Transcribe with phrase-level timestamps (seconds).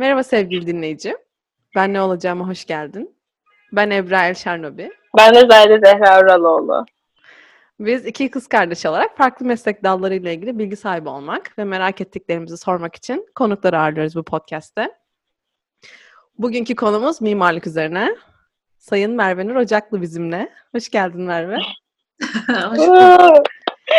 [0.00, 1.16] Merhaba sevgili dinleyici.
[1.74, 3.16] Ben ne olacağıma hoş geldin.
[3.72, 4.90] Ben Ebra Elşarnobi.
[5.16, 6.86] Ben de Zahide Zehra Uraloğlu.
[7.80, 12.56] Biz iki kız kardeş olarak farklı meslek dallarıyla ilgili bilgi sahibi olmak ve merak ettiklerimizi
[12.56, 14.90] sormak için konukları ağırlıyoruz bu podcast'te.
[16.38, 18.16] Bugünkü konumuz mimarlık üzerine.
[18.78, 20.52] Sayın Merve Nur Ocaklı bizimle.
[20.74, 21.56] Hoş geldin Merve.
[22.48, 23.46] Hoş bulduk.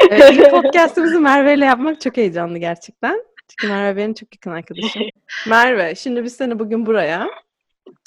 [0.09, 3.30] Evet, podcast'ımızı Merve ile yapmak çok heyecanlı gerçekten.
[3.52, 5.02] Çünkü Merve benim çok yakın arkadaşım.
[5.47, 7.29] Merve, şimdi biz seni bugün buraya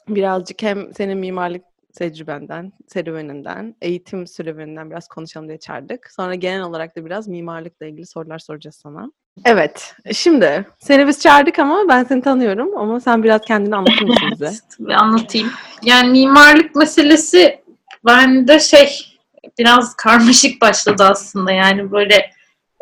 [0.09, 6.11] birazcık hem senin mimarlık tecrübenden, serüveninden, eğitim serüveninden biraz konuşalım diye çağırdık.
[6.17, 9.11] Sonra genel olarak da biraz mimarlıkla ilgili sorular soracağız sana.
[9.45, 14.29] Evet, şimdi seni biz çağırdık ama ben seni tanıyorum ama sen biraz kendini anlatır mısın
[14.33, 14.51] bize?
[14.79, 15.51] Bir anlatayım.
[15.83, 17.61] Yani mimarlık meselesi
[18.07, 19.19] bende şey
[19.59, 21.53] biraz karmaşık başladı aslında.
[21.53, 22.31] Yani böyle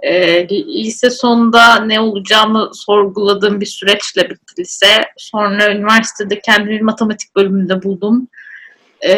[0.02, 5.05] e, lise sonunda ne olacağımı sorguladığım bir süreçle bitti lise.
[5.16, 8.29] Sonra üniversitede kendimi matematik bölümünde buldum.
[9.04, 9.15] E,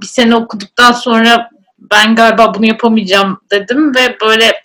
[0.00, 4.62] bir sene okuduktan sonra ben galiba bunu yapamayacağım dedim ve böyle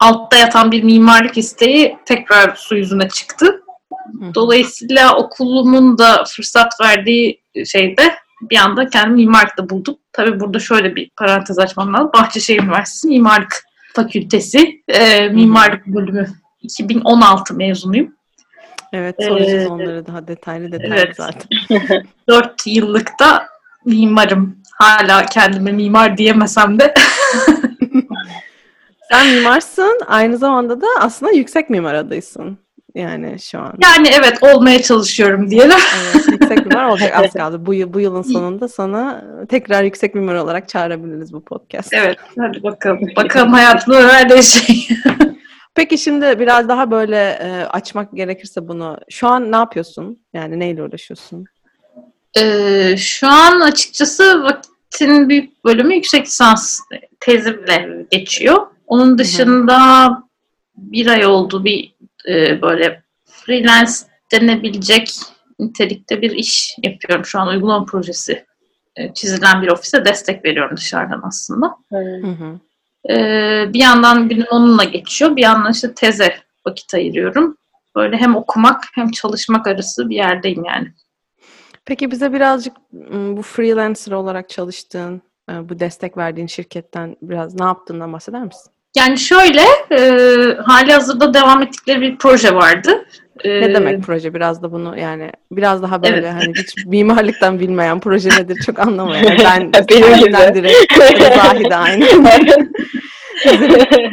[0.00, 3.60] altta yatan bir mimarlık isteği tekrar su yüzüne çıktı.
[4.34, 8.14] Dolayısıyla okulumun da fırsat verdiği şeyde
[8.50, 9.96] bir anda kendimi mimarlıkta buldum.
[10.12, 12.10] Tabii burada şöyle bir parantez açmam lazım.
[12.14, 13.64] Bahçeşehir Üniversitesi Mimarlık
[13.94, 16.26] Fakültesi e, Mimarlık Bölümü
[16.62, 18.14] 2016 mezunuyum.
[18.92, 21.16] Evet, soracağız Ee, onları daha detaylı detaylı evet.
[21.16, 21.48] zaten.
[22.28, 23.46] 4 yıllıkta
[23.84, 24.58] mimarım.
[24.72, 26.94] Hala kendime mimar diyemesem de
[29.10, 32.58] Sen mimarsın, aynı zamanda da aslında yüksek mimar adaysın.
[32.94, 33.72] Yani şu an.
[33.82, 35.76] yani evet olmaya çalışıyorum diyelim.
[36.14, 37.66] Evet, yüksek mimar olacak az kaldı.
[37.66, 41.92] Bu, yıl- bu yılın sonunda sana tekrar yüksek mimar olarak çağırabiliriz bu podcast.
[41.92, 43.00] Evet hadi bakalım.
[43.16, 44.88] Bakalım hayatımda neler değişecek.
[45.74, 48.98] Peki şimdi biraz daha böyle e, açmak gerekirse bunu.
[49.10, 50.18] Şu an ne yapıyorsun?
[50.34, 51.44] Yani neyle uğraşıyorsun?
[52.38, 56.80] Ee, şu an açıkçası vaktin büyük bölümü yüksek lisans
[57.20, 58.66] tezimle geçiyor.
[58.86, 60.08] Onun dışında
[60.76, 61.93] bir ay oldu bir
[62.28, 63.92] e, böyle freelance
[64.32, 65.10] denebilecek
[65.58, 67.24] nitelikte bir iş yapıyorum.
[67.24, 68.44] Şu an uygulama projesi
[68.96, 71.76] e, çizilen bir ofise destek veriyorum dışarıdan aslında.
[71.90, 72.60] Hı hı.
[73.10, 75.36] Ee, bir yandan günüm onunla geçiyor.
[75.36, 76.36] Bir yandan işte teze
[76.66, 77.56] vakit ayırıyorum.
[77.96, 80.94] Böyle hem okumak hem çalışmak arası bir yerdeyim yani.
[81.84, 82.76] Peki bize birazcık
[83.36, 88.72] bu freelancer olarak çalıştığın, e, bu destek verdiğin şirketten biraz ne yaptığından bahseder misin?
[88.96, 89.98] Yani şöyle, e,
[90.64, 93.04] hali hazırda devam ettikleri bir proje vardı.
[93.44, 94.34] E, Ne demek proje?
[94.34, 96.32] Biraz da bunu yani biraz daha böyle Evet.
[96.32, 99.38] hani hiç mimarlıktan bilmeyen proje nedir çok anlamayan.
[99.44, 102.06] Ben Benim direkt ya da Zahide aynı.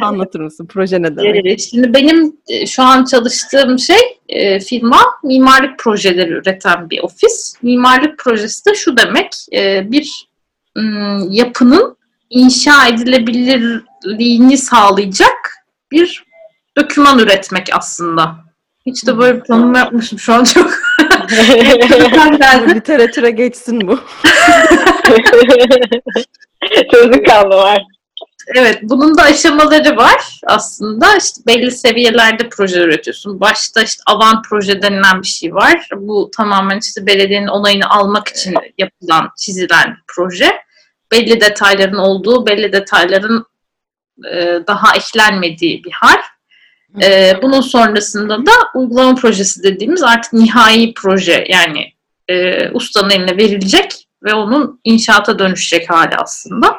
[0.00, 0.66] Anlatır mısın?
[0.66, 1.60] Proje ne demek?
[1.60, 7.54] Şimdi benim e, şu an çalıştığım şey e, firma mimarlık projeleri üreten bir ofis.
[7.62, 10.26] Mimarlık projesi de şu demek, e, bir
[10.76, 11.96] m, yapının
[12.30, 12.88] inşa
[14.04, 16.24] edilebilirliğini sağlayacak bir
[16.76, 18.36] doküman üretmek aslında.
[18.86, 20.70] Hiç de böyle bir tanım yapmışım şu an çok.
[22.74, 23.98] Literatüre geçsin bu.
[26.92, 27.82] Sözlük kaldı var.
[28.54, 31.16] Evet, bunun da aşamaları var aslında.
[31.16, 33.40] İşte belli seviyelerde proje üretiyorsun.
[33.40, 35.88] Başta işte avant proje denilen bir şey var.
[35.96, 40.50] Bu tamamen işte belediyenin onayını almak için yapılan, çizilen proje.
[41.12, 43.46] Belli detayların olduğu, belli detayların
[44.32, 46.18] e, daha eklenmediği bir hal.
[47.02, 51.92] E, bunun sonrasında da uygulama projesi dediğimiz artık nihai proje yani
[52.28, 56.76] e, ustanın eline verilecek ve onun inşaata dönüşecek hali aslında.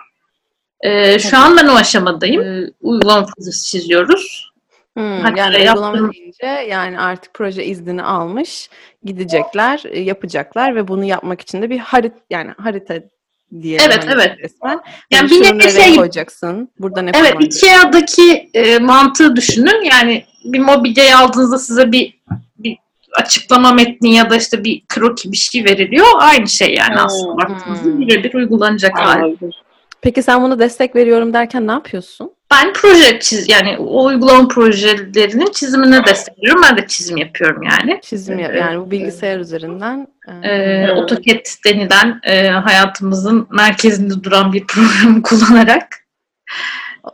[1.19, 2.41] Şu an ben o aşamadayım.
[2.41, 4.51] Ee, uygulama projesi çiziyoruz.
[4.93, 8.69] Hmm, Hatta yani uygulama deyince yani artık proje iznini almış,
[9.03, 12.95] gidecekler, e, yapacaklar ve bunu yapmak için de bir harit yani harita
[13.61, 14.37] diyelim Evet, hani evet.
[14.39, 14.69] resmen.
[14.71, 14.81] Yani
[15.11, 16.69] Yani bir nevi şey- koyacaksın?
[16.79, 19.83] Burada ne Evet, Ikea'daki e, mantığı düşünün.
[19.91, 22.19] Yani bir mobilyayı aldığınızda size bir,
[22.57, 22.77] bir
[23.21, 26.07] açıklama metni ya da işte bir kroki bir şey veriliyor.
[26.19, 27.05] Aynı şey yani Hmm.
[27.05, 29.37] aslında baktığınızda birebir uygulanacak hali.
[30.01, 32.31] Peki sen bunu destek veriyorum derken ne yapıyorsun?
[32.53, 36.61] Ben proje çiz yani o uygulama projelerinin çizimine destek veriyorum.
[36.69, 37.99] Ben de çizim yapıyorum yani.
[38.03, 38.61] Çizim yap- Evet.
[38.61, 40.07] yani bu bilgisayar üzerinden.
[40.43, 40.87] e, Ee.
[40.87, 45.87] AutoCAD denilen e, hayatımızın merkezinde duran bir programı kullanarak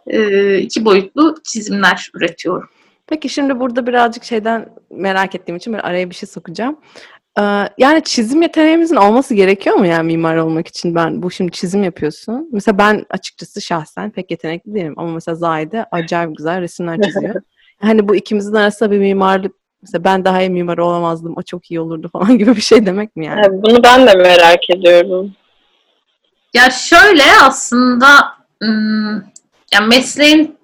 [0.08, 2.70] e, iki boyutlu çizimler üretiyorum.
[3.08, 6.80] Peki şimdi burada birazcık şeyden merak ettiğim için böyle araya bir şey sokacağım.
[7.40, 10.96] Ee, yani çizim yeteneğimizin olması gerekiyor mu yani mimar olmak için?
[10.96, 12.50] Ben bu şimdi çizim yapıyorsun.
[12.52, 17.36] Mesela ben açıkçası şahsen pek yetenekli değilim ama mesela Zahide acayip güzel resimler çiziyor.
[17.82, 21.80] hani bu ikimizin arasında bir mimarlık Mesela ben daha iyi mimar olamazdım, o çok iyi
[21.80, 23.42] olurdu falan gibi bir şey demek mi yani?
[23.46, 25.32] Evet, Bunu ben de merak ediyorum.
[26.54, 28.08] Ya şöyle aslında
[28.64, 29.24] ım,
[29.74, 30.59] ya mesleğin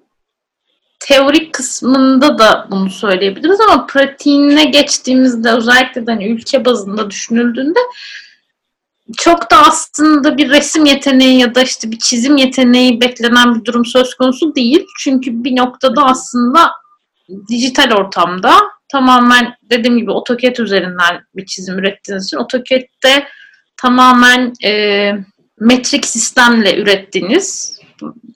[1.08, 7.78] teorik kısmında da bunu söyleyebiliriz ama pratiğine geçtiğimizde özellikle de hani ülke bazında düşünüldüğünde
[9.18, 13.84] çok da aslında bir resim yeteneği ya da işte bir çizim yeteneği beklenen bir durum
[13.84, 14.86] söz konusu değil.
[14.98, 16.72] Çünkü bir noktada aslında
[17.48, 18.54] dijital ortamda
[18.88, 23.26] tamamen dediğim gibi AutoCAD üzerinden bir çizim ürettiğiniz için AutoCAD'de
[23.76, 25.12] tamamen e,
[25.60, 27.75] metrik sistemle ürettiğiniz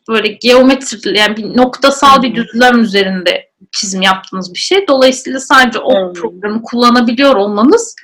[0.09, 4.89] böyle geometri yani bir noktasal bir düzlem üzerinde çizim yaptığınız bir şey.
[4.89, 6.13] Dolayısıyla sadece o Hmm.
[6.13, 7.97] programı kullanabiliyor olmanız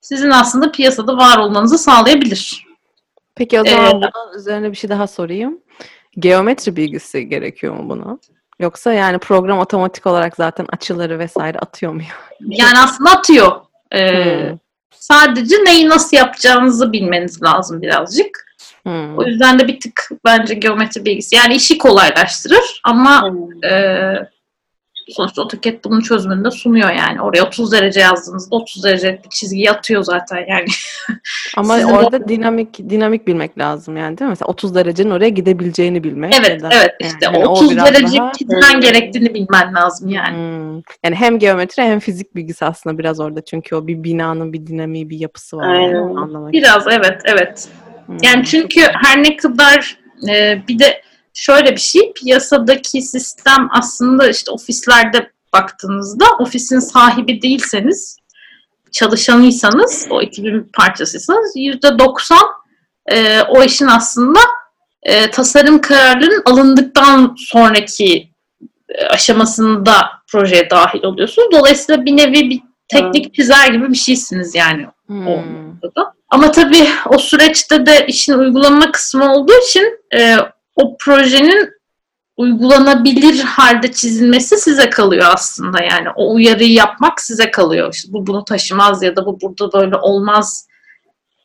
[0.00, 2.66] sizin aslında piyasada var olmanızı sağlayabilir.
[3.34, 5.58] Peki o zaman Ee, bunun üzerine bir şey daha sorayım.
[6.18, 8.18] Geometri bilgisi gerekiyor mu buna?
[8.60, 12.00] Yoksa yani program otomatik olarak zaten açıları vesaire atıyor mu?
[12.40, 13.52] Yani aslında atıyor.
[13.92, 14.08] Ee,
[14.50, 14.58] Hmm.
[14.98, 18.44] Sadece neyi nasıl yapacağınızı bilmeniz lazım birazcık.
[18.82, 19.18] Hmm.
[19.18, 21.36] O yüzden de bir tık bence geometri bilgisi.
[21.36, 24.24] Yani işi kolaylaştırır ama Hmm.
[25.08, 27.20] Sonuçta AutoCAD bunun çözümünü de sunuyor yani.
[27.22, 30.64] Oraya 30 derece yazdığınızda 30 derecelik bir çizgiyi atıyor zaten yani.
[31.56, 34.30] Ama Sizin orada dinamik dinamik bilmek lazım yani değil mi?
[34.30, 36.34] Mesela 30 derecenin oraya gidebileceğini bilmek.
[36.40, 38.32] evet da- evet işte yani o 30 biraz derece daha-
[38.72, 38.80] Hmm.
[38.80, 40.36] gerektiğini bilmen lazım yani.
[40.36, 40.74] Hmm.
[41.04, 43.44] Yani hem geometri hem fizik bilgisi aslında biraz orada.
[43.44, 45.74] Çünkü o bir binanın bir dinamiği, bir yapısı var.
[45.74, 46.14] Yani, Aynen.
[46.16, 46.52] anlamak.
[46.52, 47.68] Biraz evet evet.
[48.06, 48.16] Hmm.
[48.22, 49.96] Yani çünkü her ne kadar
[50.30, 51.02] e, bir de
[51.34, 58.18] şöyle bir şey piyasadaki sistem aslında işte ofislerde baktığınızda ofisin sahibi değilseniz
[58.92, 62.38] çalışanıysanız o ekibin parçasıysanız yüzde 90
[63.06, 64.40] e, o işin aslında
[65.02, 68.30] e, tasarım kararlarının alındıktan sonraki
[68.88, 69.94] e, aşamasında
[70.28, 71.48] projeye dahil oluyorsunuz.
[71.52, 75.26] Dolayısıyla bir nevi bir teknik çizer gibi bir şeysiniz yani Hmm.
[75.26, 76.14] o noktada.
[76.28, 80.36] Ama tabii o süreçte de işin uygulama kısmı olduğu için e,
[80.76, 81.70] o projenin
[82.36, 87.94] uygulanabilir halde çizilmesi size kalıyor aslında yani o uyarıyı yapmak size kalıyor.
[87.94, 90.68] İşte bu bunu taşımaz ya da bu burada böyle olmaz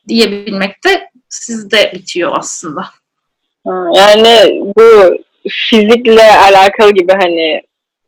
[0.08, 2.84] diyebilmek de sizde bitiyor aslında.
[3.94, 5.16] Yani bu
[5.48, 7.62] fizikle alakalı gibi hani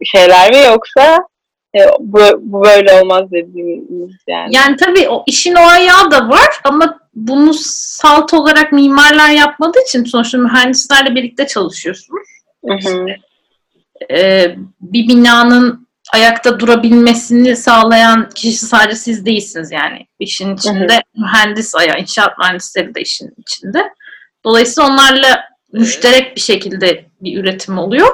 [0.04, 1.18] şeyler mi yoksa
[1.74, 4.56] e, bu, bu böyle olmaz dediğimiz yani.
[4.56, 10.04] Yani tabii o işin o ayağı da var ama bunu salt olarak mimarlar yapmadığı için
[10.04, 12.28] sonuçta mühendislerle birlikte çalışıyorsunuz.
[12.64, 13.06] Hı hı.
[14.10, 20.06] Ee, bir binanın ayakta durabilmesini sağlayan kişi sadece siz değilsiniz yani.
[20.18, 23.92] İşin içinde mühendis ayağı, inşaat mühendisleri de işin içinde.
[24.44, 28.08] Dolayısıyla onlarla müşterek bir şekilde bir üretim oluyor.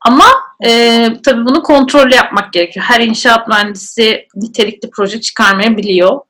[0.00, 0.24] Ama
[0.64, 2.86] e, tabii bunu kontrollü yapmak gerekiyor.
[2.88, 6.20] Her inşaat mühendisi nitelikli proje çıkarmayabiliyor.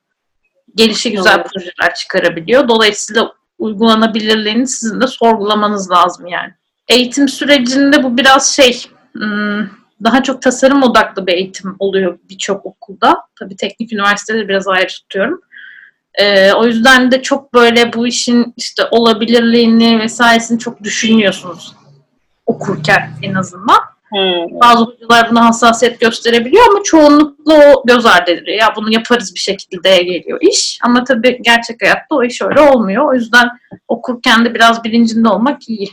[0.75, 1.47] Gelişi güzel Evet.
[1.53, 2.67] projeler çıkarabiliyor.
[2.67, 6.53] Dolayısıyla uygulanabilirliğini sizin de sorgulamanız lazım yani.
[6.87, 9.67] Eğitim sürecinde bu biraz şey, hmm,
[10.03, 13.17] daha çok tasarım odaklı bir eğitim oluyor birçok okulda.
[13.39, 15.41] Tabii teknik üniversiteleri biraz ayrı tutuyorum.
[16.13, 21.73] Ee, o yüzden de çok böyle bu işin işte olabilirliğini vesairesini çok düşünmüyorsunuz
[22.45, 23.79] okurken en azından.
[24.13, 24.45] Hı.
[24.61, 28.59] Bazı hocalar buna hassasiyet gösterebiliyor ama çoğunlukla o göz ardı ediliyor.
[28.59, 30.79] Ya bunu yaparız bir şekilde geliyor iş.
[30.83, 33.09] Ama tabii gerçek hayatta o iş öyle olmuyor.
[33.09, 33.49] O yüzden
[33.87, 35.89] okurken de biraz bilincinde olmak iyi.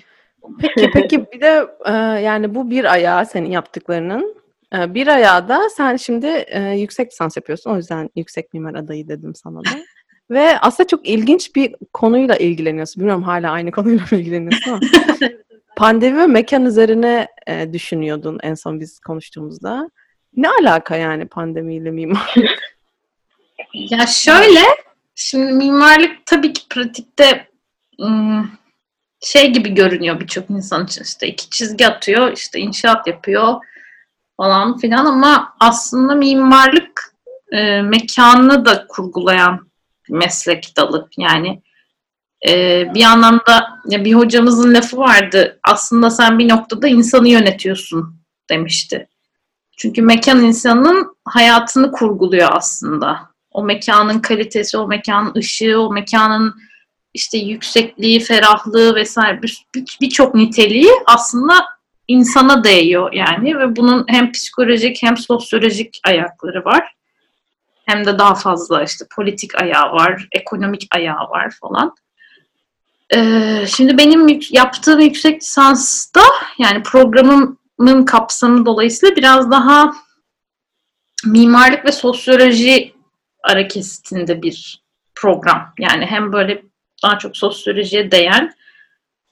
[0.61, 4.35] Peki peki bir de e, yani bu bir ayağı senin yaptıklarının.
[4.75, 7.71] E, bir ayağı da sen şimdi e, yüksek lisans yapıyorsun.
[7.71, 9.71] O yüzden yüksek mimar adayı dedim sana da.
[10.31, 13.01] Ve aslında çok ilginç bir konuyla ilgileniyorsun.
[13.01, 14.81] Bilmiyorum hala aynı konuyla mı ilgileniyorsun ama.
[15.79, 19.91] Pandemi ve mekan üzerine e, düşünüyordun en son biz konuştuğumuzda.
[20.37, 22.35] Ne alaka yani pandemiyle mimar?
[23.75, 24.61] Ya şöyle,
[25.15, 27.49] şimdi mimarlık tabii ki pratikte
[29.21, 33.55] şey gibi görünüyor birçok insan için işte iki çizgi atıyor, işte inşaat yapıyor
[34.37, 37.15] falan filan ama aslında mimarlık
[37.53, 39.71] e, mekanını da kurgulayan
[40.09, 41.09] meslek dalı.
[41.19, 41.63] Yani
[42.47, 45.61] e, bir anlamda bir hocamızın lafı vardı.
[45.63, 48.17] Aslında sen bir noktada insanı yönetiyorsun
[48.51, 49.09] demişti.
[49.77, 53.21] Çünkü mekan insanın hayatını kurguluyor aslında.
[53.51, 56.55] O mekanın kalitesi, o mekanın ışığı, o mekanın
[57.15, 61.55] işte yüksekliği, ferahlığı vesaire bir- bir- birçok niteliği aslında
[62.09, 66.95] insana değiyor yani ve bunun hem psikolojik hem sosyolojik ayakları var.
[67.87, 71.95] Hem de daha fazla işte politik ayağı var, ekonomik ayağı var falan.
[73.15, 76.21] Ee, şimdi benim yaptığım yüksek lisansta
[76.59, 79.93] yani programımın kapsamı dolayısıyla biraz daha
[81.25, 82.95] mimarlık ve sosyoloji
[83.43, 84.83] ara kesitinde bir
[85.15, 85.75] program.
[85.79, 86.63] Yani hem böyle
[87.03, 88.55] daha çok sosyolojiye değen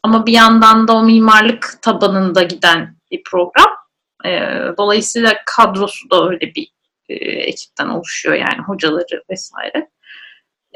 [0.02, 3.76] ama bir yandan da o mimarlık tabanında giden bir program.
[4.24, 4.30] E,
[4.78, 6.68] dolayısıyla kadrosu da öyle bir
[7.08, 9.90] e, ekipten oluşuyor yani hocaları vesaire.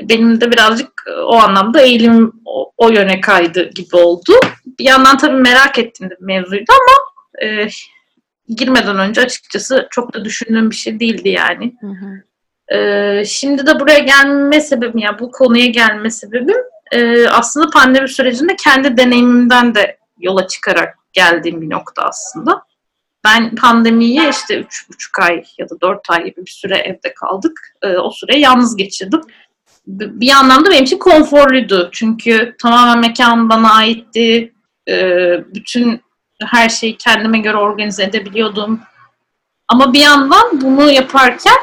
[0.03, 4.33] Benim de birazcık e, o anlamda eğilim o, o yöne kaydı gibi oldu.
[4.79, 6.97] Bir yandan tabii merak ettim de mevzuydu ama
[7.43, 7.69] e,
[8.49, 11.75] girmeden önce açıkçası çok da düşündüğüm bir şey değildi yani.
[11.81, 12.23] Hı hı.
[12.77, 16.57] Ee, şimdi de buraya gelme sebebim, yani bu konuya gelme sebebim
[16.93, 22.63] e, aslında pandemi sürecinde kendi deneyimimden de yola çıkarak geldiğim bir nokta aslında.
[23.25, 27.61] Ben pandemiyi işte üç buçuk ay ya da dört ay gibi bir süre evde kaldık.
[27.83, 29.21] Ee, o süreyi yalnız geçirdim.
[29.99, 31.89] Bir yandan da benim için konforluydu.
[31.93, 34.53] Çünkü tamamen mekan bana aitti.
[34.89, 36.01] Ee, bütün
[36.43, 38.81] her şeyi kendime göre organize edebiliyordum.
[39.69, 41.57] Ama bir yandan bunu yaparken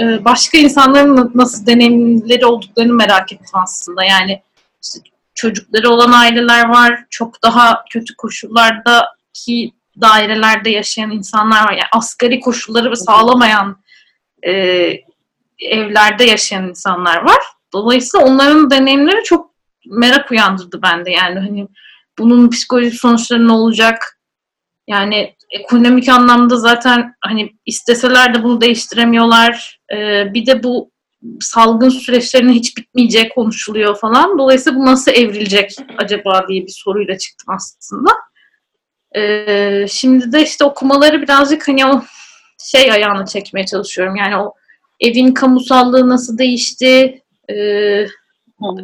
[0.00, 4.04] e, başka insanların na- nasıl deneyimleri olduklarını merak ettim aslında.
[4.04, 4.42] Yani
[4.82, 4.98] işte
[5.34, 11.72] çocukları olan aileler var, çok daha kötü koşullardaki dairelerde yaşayan insanlar var.
[11.72, 13.76] Yani asgari koşulları sağlamayan
[14.46, 14.52] e,
[15.60, 17.42] evlerde yaşayan insanlar var.
[17.72, 19.50] Dolayısıyla onların deneyimleri çok
[19.86, 21.10] merak uyandırdı bende.
[21.10, 21.68] Yani hani
[22.18, 24.20] bunun psikolojik sonuçları ne olacak?
[24.88, 29.80] Yani ekonomik anlamda zaten hani isteseler de bunu değiştiremiyorlar.
[29.92, 30.90] Ee, bir de bu
[31.40, 34.38] salgın süreçlerinin hiç bitmeyeceği konuşuluyor falan.
[34.38, 38.10] Dolayısıyla bu nasıl evrilecek acaba diye bir soruyla çıktım aslında.
[39.16, 42.02] Ee, şimdi de işte okumaları birazcık hani o
[42.64, 44.16] şey ayağını çekmeye çalışıyorum.
[44.16, 44.54] Yani o
[45.00, 47.22] evin kamusallığı nasıl değişti?
[47.50, 48.06] Ee,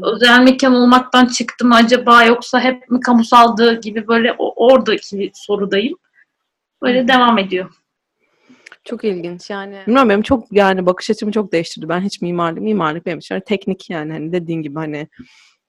[0.03, 5.99] özel mekan olmaktan çıktı mı acaba yoksa hep mi kamusaldı gibi böyle oradaki sorudayım.
[6.83, 7.71] Böyle devam ediyor.
[8.85, 9.83] Çok ilginç yani.
[9.87, 11.89] Bilmiyorum benim çok yani bakış açımı çok değiştirdi.
[11.89, 15.09] Ben hiç mimarlık, mimarlık benim için öyle teknik yani hani dediğin gibi hani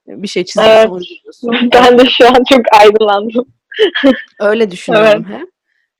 [0.07, 1.01] bir şey çiziyorsun,
[1.53, 1.73] Evet.
[1.73, 3.45] Ben de şu an çok aydınlandım.
[4.39, 5.49] Öyle düşünüyorum hep.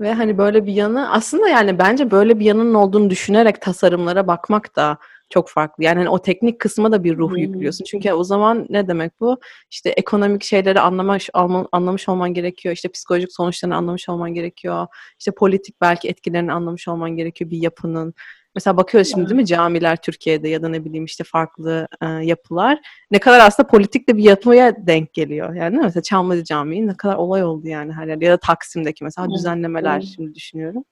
[0.02, 4.76] Ve hani böyle bir yanı aslında yani bence böyle bir yanının olduğunu düşünerek tasarımlara bakmak
[4.76, 4.98] da
[5.30, 5.84] çok farklı.
[5.84, 7.38] Yani hani o teknik kısma da bir ruh Hmm.
[7.38, 7.86] yüklüyorsun.
[7.86, 9.40] Çünkü o zaman ne demek bu?
[9.72, 12.76] İşte ekonomik şeyleri anlamış, alma- anlamış olman gerekiyor.
[12.76, 14.88] İşte psikolojik sonuçlarını anlamış olman gerekiyor.
[15.20, 18.14] İşte politik belki etkilerini anlamış olman gerekiyor bir yapının.
[18.58, 22.80] Mesela bakıyoruz şimdi değil mi camiler Türkiye'de ya da ne bileyim işte farklı e, yapılar.
[23.12, 25.54] Ne kadar aslında politik de bir yapıya denk geliyor.
[25.54, 25.86] Yani değil mi?
[25.86, 28.26] Mesela Çamlıca Camii ne kadar olay oldu yani her yerde.
[28.26, 30.14] Ya da Taksim'deki mesela düzenlemeler evet.
[30.16, 30.84] şimdi düşünüyorum.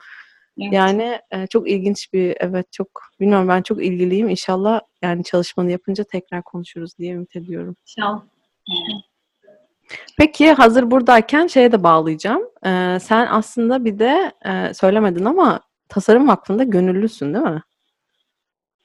[0.62, 0.74] Evet.
[0.74, 2.88] Yani e, çok ilginç bir evet çok
[3.19, 4.29] bilmiyorum ben çok ilgiliyim.
[4.29, 7.75] İnşallah yani çalışmanı yapınca tekrar konuşuruz diye ümit ediyorum.
[7.88, 8.22] İnşallah.
[10.17, 12.41] Peki hazır buradayken şeye de bağlayacağım.
[12.65, 17.62] Ee, sen aslında bir de e, söylemedin ama Tasarım Vakfı'nda gönüllüsün değil mi?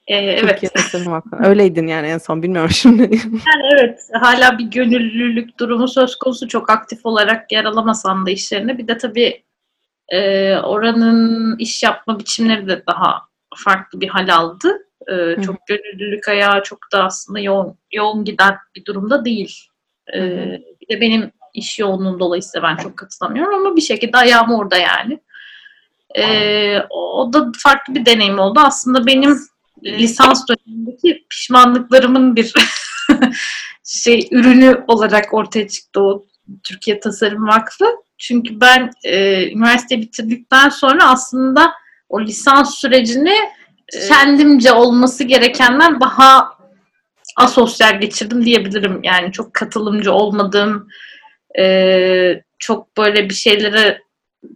[0.07, 0.49] Ee, evet.
[0.49, 1.37] Türkiye Tasarım Vakfı.
[1.43, 3.01] Öyleydin yani en son bilmiyorum şimdi.
[3.23, 8.77] Yani evet hala bir gönüllülük durumu söz konusu çok aktif olarak yer alamasam da işlerine.
[8.77, 9.43] Bir de tabii
[10.09, 13.21] e, oranın iş yapma biçimleri de daha
[13.55, 14.87] farklı bir hal aldı.
[15.07, 19.55] E, çok gönüllülük ayağı çok da aslında yoğun, yoğun giden bir durumda değil.
[20.13, 20.19] E,
[20.81, 25.19] bir de benim iş yoğunluğum dolayısıyla ben çok katılamıyorum ama bir şekilde ayağım orada yani.
[26.17, 28.59] E, o da farklı bir deneyim oldu.
[28.59, 29.37] Aslında benim
[29.83, 32.53] lisans dönemindeki pişmanlıklarımın bir
[33.83, 36.25] şey ürünü olarak ortaya çıktı o
[36.63, 37.85] Türkiye Tasarım Vakfı.
[38.17, 41.73] Çünkü ben e, üniversite bitirdikten sonra aslında
[42.09, 43.35] o lisans sürecini
[43.93, 46.49] e, kendimce olması gerekenden daha
[47.37, 48.99] asosyal geçirdim diyebilirim.
[49.03, 50.87] Yani çok katılımcı olmadım.
[51.59, 54.01] E, çok böyle bir şeylere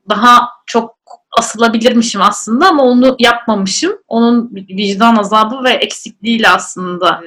[0.10, 0.95] daha çok
[1.38, 3.94] asılabilirmişim aslında ama onu yapmamışım.
[4.08, 7.22] Onun vicdan azabı ve eksikliğiyle aslında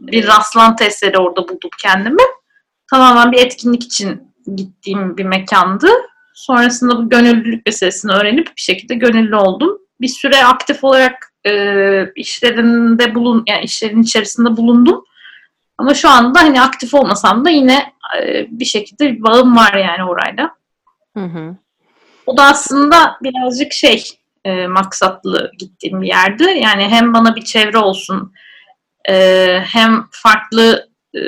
[0.00, 2.22] bir rastlantı eseri orada buldum kendimi.
[2.90, 5.88] Tamamen bir etkinlik için gittiğim bir mekandı.
[6.34, 9.78] Sonrasında bu gönüllülük meselesini öğrenip bir şekilde gönüllü oldum.
[10.00, 15.04] Bir süre aktif olarak e, işlerinde bulun, yani işlerin içerisinde bulundum.
[15.78, 17.92] Ama şu anda hani aktif olmasam da yine
[18.22, 20.50] e, bir şekilde bir bağım var yani orayla.
[21.16, 21.56] Hı hı.
[22.26, 24.04] O da aslında birazcık şey
[24.44, 26.42] e, maksatlı gittiğim bir yerdi.
[26.42, 28.32] Yani hem bana bir çevre olsun
[29.08, 31.20] e, hem farklı e,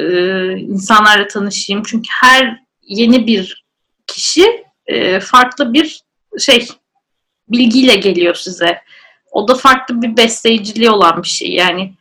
[0.59, 1.83] insanlarla tanışayım.
[1.87, 3.65] Çünkü her yeni bir
[4.07, 6.01] kişi e, farklı bir
[6.39, 6.69] şey
[7.49, 8.81] bilgiyle geliyor size.
[9.31, 11.51] O da farklı bir besleyiciliği olan bir şey.
[11.51, 11.95] Yani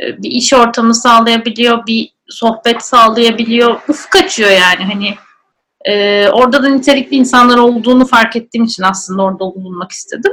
[0.00, 3.80] e, bir iş ortamı sağlayabiliyor, bir sohbet sağlayabiliyor.
[3.88, 5.14] Ufuk açıyor yani hani
[5.88, 10.32] ee, orada da nitelikli insanlar olduğunu fark ettiğim için aslında orada bulunmak istedim.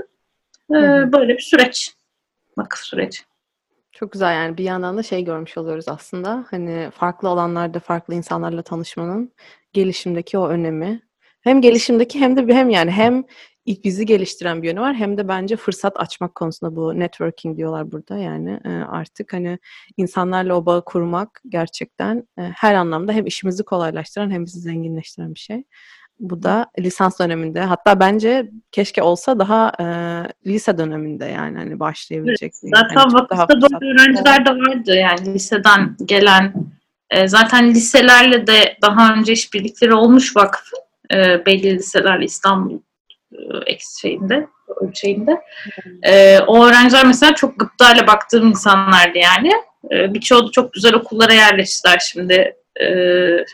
[0.71, 1.09] Hı.
[1.13, 1.93] böyle bir süreç.
[2.57, 3.19] Vakıf süreci.
[3.91, 6.45] Çok güzel yani bir yandan da şey görmüş oluyoruz aslında.
[6.51, 9.31] Hani farklı alanlarda farklı insanlarla tanışmanın
[9.73, 11.01] gelişimdeki o önemi.
[11.41, 13.23] Hem gelişimdeki hem de hem yani hem
[13.67, 18.17] bizi geliştiren bir yönü var hem de bence fırsat açmak konusunda bu networking diyorlar burada
[18.17, 19.59] yani e, artık hani
[19.97, 25.39] insanlarla o bağı kurmak gerçekten e, her anlamda hem işimizi kolaylaştıran hem bizi zenginleştiren bir
[25.39, 25.63] şey.
[26.19, 29.85] Bu da lisans döneminde hatta bence keşke olsa daha e,
[30.49, 32.53] lise döneminde yani hani başlayabilecek.
[32.63, 33.47] bir- Zaten daha vakıfta
[33.81, 36.53] böyle öğrenciler de vardı yani liseden gelen.
[37.09, 40.79] E, zaten liselerle de daha önce işbirlikleri olmuş vakfın.
[41.13, 42.79] E, belli liselerle İstanbul
[43.65, 44.47] eks şeyinde,
[44.81, 45.41] ölçeğinde.
[46.03, 49.51] E, o öğrenciler mesela çok gıptayla baktığım insanlardı yani.
[49.91, 52.55] E, birçoğu çok güzel okullara yerleştiler şimdi.
[52.81, 52.87] E,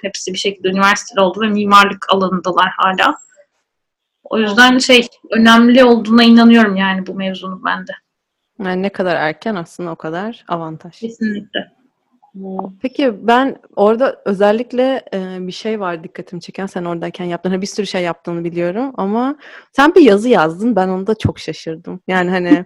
[0.01, 3.17] hepsi bir şekilde üniversiteli oldu ve mimarlık alanındalar hala.
[4.23, 7.91] O yüzden şey önemli olduğuna inanıyorum yani bu mevzunun bende.
[8.65, 10.99] Yani ne kadar erken aslında o kadar avantaj.
[10.99, 11.71] Kesinlikle.
[12.81, 17.49] Peki ben orada özellikle e, bir şey var dikkatimi çeken sen oradayken yaptın.
[17.49, 19.35] Hani bir sürü şey yaptığını biliyorum ama
[19.71, 20.75] sen bir yazı yazdın.
[20.75, 22.01] Ben onu da çok şaşırdım.
[22.07, 22.65] Yani hani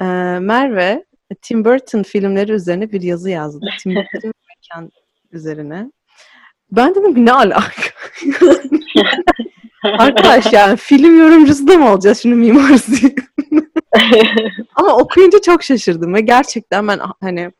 [0.00, 0.04] e,
[0.38, 1.04] Merve
[1.42, 3.66] Tim Burton filmleri üzerine bir yazı yazdı.
[3.82, 4.90] Tim Burton mekan
[5.32, 5.90] üzerine.
[6.70, 7.82] Ben dedim ki ne alaka?
[9.82, 13.14] Arkadaş yani film yorumcusu da mı olacağız şimdi mimarız diye.
[14.74, 17.52] Ama okuyunca çok şaşırdım ve gerçekten ben hani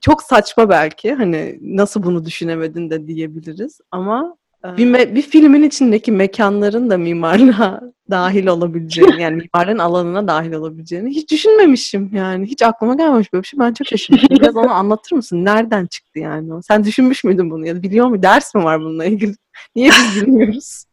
[0.00, 5.62] çok saçma belki hani nasıl bunu düşünemedin de diyebiliriz ama e, bir, me- bir filmin
[5.62, 12.46] içindeki mekanların da mimarlığa dahil olabileceğini yani mimarın alanına dahil olabileceğini hiç düşünmemişim yani.
[12.46, 13.60] Hiç aklıma gelmemiş böyle bir şey.
[13.60, 14.28] Ben çok şaşırmışım.
[14.30, 15.44] Biraz onu anlatır mısın?
[15.44, 16.62] Nereden çıktı yani o?
[16.62, 17.66] Sen düşünmüş müydün bunu?
[17.66, 19.34] Ya da biliyor mu ders mi var bununla ilgili?
[19.76, 20.84] Niye biz bilmiyoruz?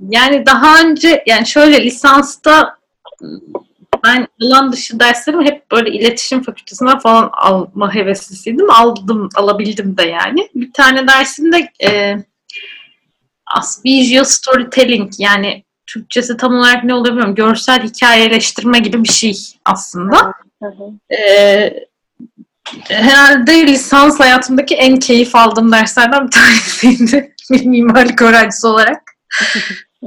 [0.00, 2.76] Yani daha önce yani şöyle lisansta
[4.04, 8.70] ben alan dışı derslerimi hep böyle iletişim fakültesinden falan alma heveslisiydim.
[8.70, 10.48] Aldım, alabildim de yani.
[10.54, 12.16] Bir tane dersimde e,
[13.84, 17.34] visual storytelling yani Türkçesi tam olarak ne oluyor bilmiyorum.
[17.34, 20.32] Görsel hikayeleştirme gibi bir şey aslında.
[21.10, 21.74] Ee,
[22.88, 27.34] herhalde lisans hayatımdaki en keyif aldığım derslerden bir tanesiydi.
[27.50, 29.02] Bir mimarlık öğrencisi olarak.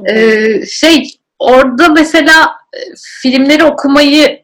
[0.09, 2.79] Ee, şey orada mesela e,
[3.21, 4.43] filmleri okumayı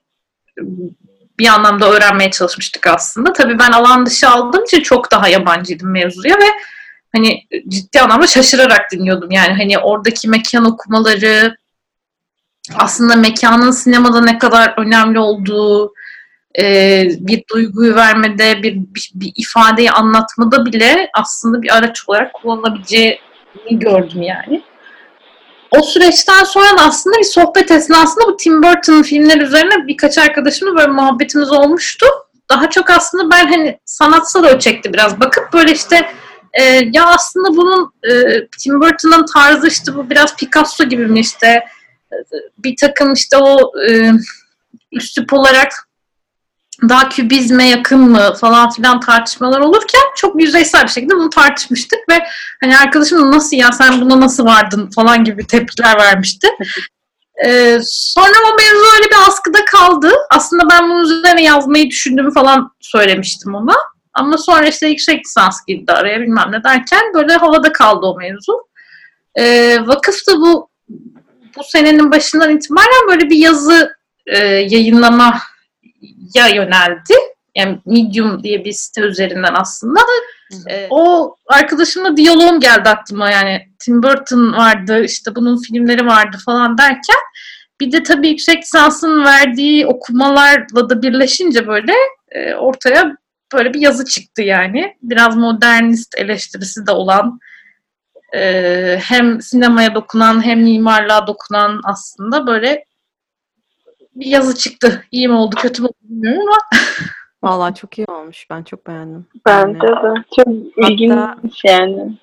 [1.39, 3.33] bir anlamda öğrenmeye çalışmıştık aslında.
[3.33, 6.47] Tabii ben alan dışı aldığım için çok daha yabancıydım mevzuya ve
[7.15, 9.31] hani ciddi anlamda şaşırarak dinliyordum.
[9.31, 11.55] Yani hani oradaki mekan okumaları
[12.75, 15.93] aslında mekanın sinemada ne kadar önemli olduğu
[16.59, 23.19] e, bir duyguyu vermede, bir, bir, bir ifadeyi anlatmada bile aslında bir araç olarak kullanılabileceğini
[23.71, 24.63] gördüm yani.
[25.77, 30.75] O süreçten sonra da aslında bir sohbet esnasında bu Tim Burton filmler üzerine birkaç arkadaşımla
[30.75, 32.05] böyle muhabbetimiz olmuştu.
[32.49, 36.09] Daha çok aslında ben hani sanatsal ölçekte biraz bakıp böyle işte
[36.53, 38.11] e, ya aslında bunun e,
[38.59, 41.47] Tim Burton'ın tarzı işte bu biraz Picasso gibi mi işte
[42.13, 42.15] e,
[42.57, 44.11] bir takım işte o e,
[44.91, 45.73] üslup olarak
[46.89, 52.23] daha kübizme yakın mı falan filan tartışmalar olurken çok yüzeysel bir şekilde bunu tartışmıştık ve
[52.63, 56.47] hani arkadaşım nasıl ya sen buna nasıl vardın falan gibi tepkiler vermişti.
[57.45, 60.11] Ee, sonra o mevzu öyle bir askıda kaldı.
[60.29, 63.75] Aslında ben bunun üzerine yazmayı düşündüğümü falan söylemiştim ona.
[64.13, 68.67] Ama sonra işte yüksek lisans girdi araya bilmem ne derken böyle havada kaldı o mevzu.
[69.35, 70.69] Ee, vakıf da bu
[71.57, 75.41] bu senenin başından itibaren böyle bir yazı e, yayınlama
[76.35, 77.13] ya yöneldi.
[77.55, 79.99] Yani Medium diye bir site üzerinden aslında.
[80.69, 86.77] Ee, o arkadaşımla diyaloğum geldi aklıma yani Tim Burton vardı işte bunun filmleri vardı falan
[86.77, 87.17] derken
[87.81, 91.93] bir de tabii yüksek lisansın verdiği okumalarla da birleşince böyle
[92.31, 93.17] e, ortaya
[93.53, 94.97] böyle bir yazı çıktı yani.
[95.01, 97.39] Biraz modernist eleştirisi de olan
[98.35, 102.85] e, hem sinemaya dokunan hem mimarlığa dokunan aslında böyle
[104.15, 105.03] bir yazı çıktı.
[105.11, 106.57] İyi mi oldu kötü mü oldu bilmiyorum ama
[107.43, 108.47] Vallahi çok iyi olmuş.
[108.49, 109.25] Ben çok beğendim.
[109.45, 110.23] Bence Yani- de.
[110.35, 110.47] Çok
[110.89, 112.17] ilginç yani.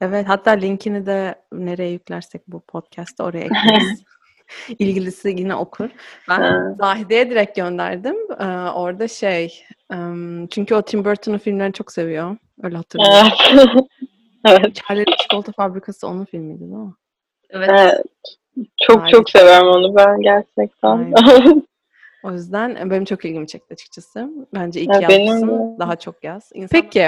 [0.00, 4.02] Evet, hatta linkini de nereye yüklersek bu podcast'ta oraya ekleriz.
[4.78, 5.90] İlgilisi yine okur.
[6.28, 6.74] Ben.
[6.78, 8.16] Zahide'ye direkt gönderdim.
[8.40, 12.36] Ee, orada şey, em, çünkü o Tim Burton'un filmlerini çok seviyor.
[12.62, 13.28] Öyle hatırlıyorum.
[13.52, 13.68] Evet.
[14.44, 14.74] evet.
[14.74, 16.94] Charlie Çikolata Fabrikası onun filmiydi değil mi?
[17.50, 17.70] evet.
[17.72, 18.04] evet.
[18.86, 19.10] Çok Aynen.
[19.10, 21.12] çok severim onu ben gerçekten.
[22.22, 24.30] O yüzden benim çok ilgimi çekti açıkçası.
[24.54, 25.78] Bence iyi Ya ki benim.
[25.78, 26.50] Daha çok yaz.
[26.54, 27.00] İnsan- Peki,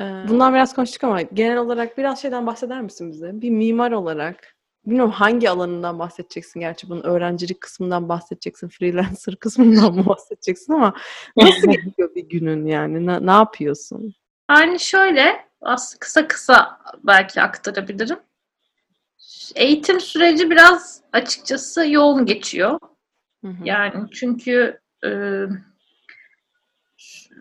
[0.00, 3.30] e, bundan biraz konuştuk ama genel olarak biraz şeyden bahseder misin bize?
[3.34, 4.54] Bir mimar olarak
[4.86, 10.94] bilmiyorum hangi alanından bahsedeceksin gerçi bunun öğrencilik kısmından bahsedeceksin, freelancer kısmından mı bahsedeceksin ama
[11.36, 13.06] nasıl geçiyor bir günün yani?
[13.06, 14.14] Ne, ne yapıyorsun?
[14.50, 18.18] Yani şöyle aslında kısa kısa belki aktarabilirim.
[19.54, 22.78] Eğitim süreci biraz açıkçası yoğun geçiyor.
[23.44, 23.56] Hı hı.
[23.64, 25.10] Yani çünkü e,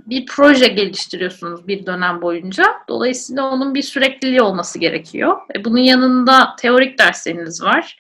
[0.06, 2.66] bir proje geliştiriyorsunuz bir dönem boyunca.
[2.88, 5.38] Dolayısıyla onun bir sürekliliği olması gerekiyor.
[5.56, 8.00] E, bunun yanında teorik dersleriniz var.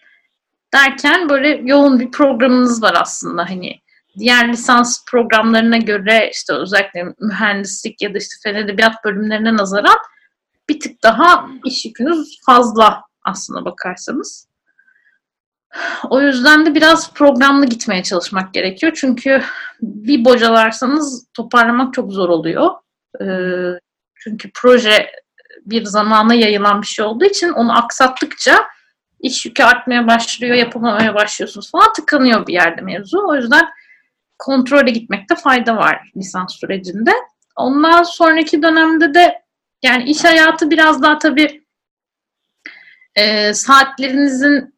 [0.74, 3.50] Derken böyle yoğun bir programınız var aslında.
[3.50, 3.80] Hani
[4.20, 9.98] diğer lisans programlarına göre işte özellikle mühendislik ya da işte fen edebiyat bölümlerine nazaran
[10.70, 14.47] bir tık daha iş yükünüz fazla aslına bakarsanız.
[16.09, 18.91] O yüzden de biraz programlı gitmeye çalışmak gerekiyor.
[18.95, 19.43] Çünkü
[19.81, 22.71] bir bocalarsanız toparlamak çok zor oluyor.
[23.21, 23.79] Ee,
[24.15, 25.12] çünkü proje
[25.65, 28.67] bir zamana yayılan bir şey olduğu için onu aksattıkça
[29.19, 33.27] iş yükü artmaya başlıyor, yapamamaya başlıyorsunuz falan tıkanıyor bir yerde mevzu.
[33.27, 33.69] O yüzden
[34.39, 37.12] kontrole gitmekte fayda var lisans sürecinde.
[37.55, 39.41] Ondan sonraki dönemde de
[39.83, 41.62] yani iş hayatı biraz daha tabii
[43.15, 44.76] e, saatlerinizin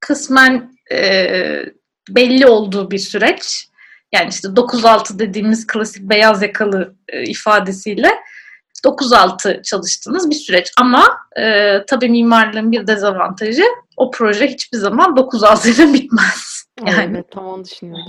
[0.00, 1.64] kısmen e,
[2.08, 3.68] belli olduğu bir süreç.
[4.12, 8.10] Yani işte 9-6 dediğimiz klasik beyaz yakalı e, ifadesiyle
[8.84, 10.72] 9-6 çalıştığınız bir süreç.
[10.76, 13.64] Ama e, tabii mimarlığın bir dezavantajı
[13.96, 16.58] o proje hiçbir zaman 9-6 ile bitmez.
[16.86, 17.16] Yani.
[17.16, 18.04] Evet, tam onu düşünüyorum.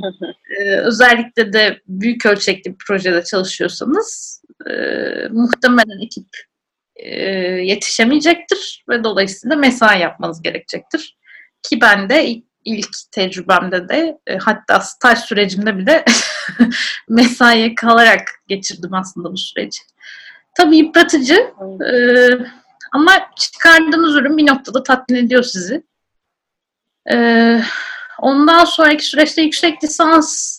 [0.60, 4.73] Ee, özellikle de büyük ölçekli bir projede çalışıyorsanız e,
[5.32, 6.28] muhtemelen ekip
[6.99, 7.19] e,
[7.63, 11.17] yetişemeyecektir ve dolayısıyla mesai yapmanız gerekecektir.
[11.63, 16.05] Ki ben de ilk, tecrübemde de e, hatta staj sürecimde bile
[17.09, 19.79] mesaiye kalarak geçirdim aslında bu süreci.
[20.57, 21.53] Tabii yıpratıcı
[21.85, 21.93] e,
[22.91, 25.83] ama çıkardığınız ürün bir noktada tatmin ediyor sizi.
[28.19, 30.59] Ondan sonraki süreçte yüksek lisans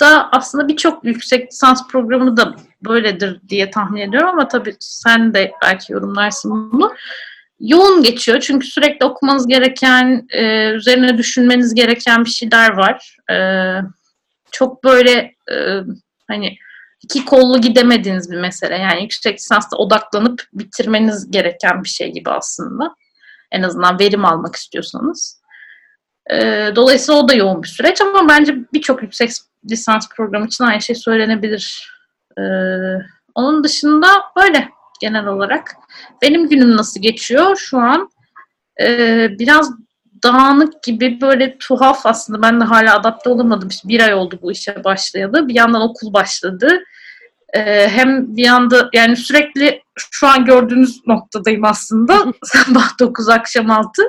[0.00, 5.52] da aslında birçok yüksek lisans programı da böyledir diye tahmin ediyorum ama tabii sen de
[5.62, 6.94] belki yorumlarsın bunu
[7.60, 8.40] yoğun geçiyor.
[8.40, 13.16] Çünkü sürekli okumanız gereken, e, üzerine düşünmeniz gereken bir şeyler var.
[13.30, 13.36] E,
[14.52, 15.80] çok böyle e,
[16.28, 16.56] hani
[17.02, 18.76] iki kollu gidemediğiniz bir mesele.
[18.76, 22.94] Yani yüksek lisansta odaklanıp bitirmeniz gereken bir şey gibi aslında.
[23.52, 25.42] En azından verim almak istiyorsanız.
[26.30, 26.36] E,
[26.76, 29.30] dolayısıyla o da yoğun bir süreç ama bence birçok yüksek
[29.70, 31.92] lisans programı için aynı şey söylenebilir.
[32.38, 32.42] E,
[33.34, 34.68] onun dışında böyle
[35.00, 35.76] genel olarak.
[36.22, 37.56] Benim günüm nasıl geçiyor?
[37.56, 38.10] Şu an
[38.80, 39.72] e, biraz
[40.22, 42.42] dağınık gibi böyle tuhaf aslında.
[42.42, 43.68] Ben de hala adapte olamadım.
[43.68, 45.48] İşte bir ay oldu bu işe başlayalı.
[45.48, 46.84] Bir yandan okul başladı.
[47.54, 52.32] E, hem bir yanda yani sürekli şu an gördüğünüz noktadayım aslında.
[52.44, 54.02] Sabah 9 akşam 6.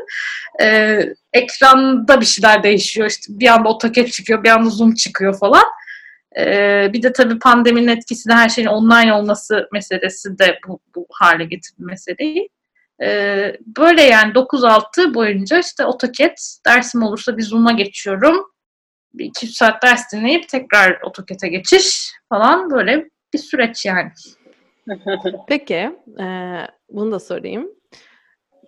[0.61, 0.99] E,
[1.33, 3.07] ekranda bir şeyler değişiyor.
[3.09, 5.63] İşte bir anda otoket çıkıyor, bir anda zoom çıkıyor falan.
[6.37, 11.45] Ee, bir de tabii pandeminin etkisiyle her şeyin online olması meselesi de bu, bu hale
[11.45, 12.49] getirdi meseleyi.
[13.03, 18.45] Ee, böyle yani 9-6 boyunca işte AutoCAD dersim olursa bir Zoom'a geçiyorum.
[19.13, 24.11] Bir iki saat ders dinleyip tekrar AutoCAD'e geçiş falan böyle bir süreç yani.
[25.47, 26.27] Peki, e,
[26.89, 27.69] bunu da sorayım.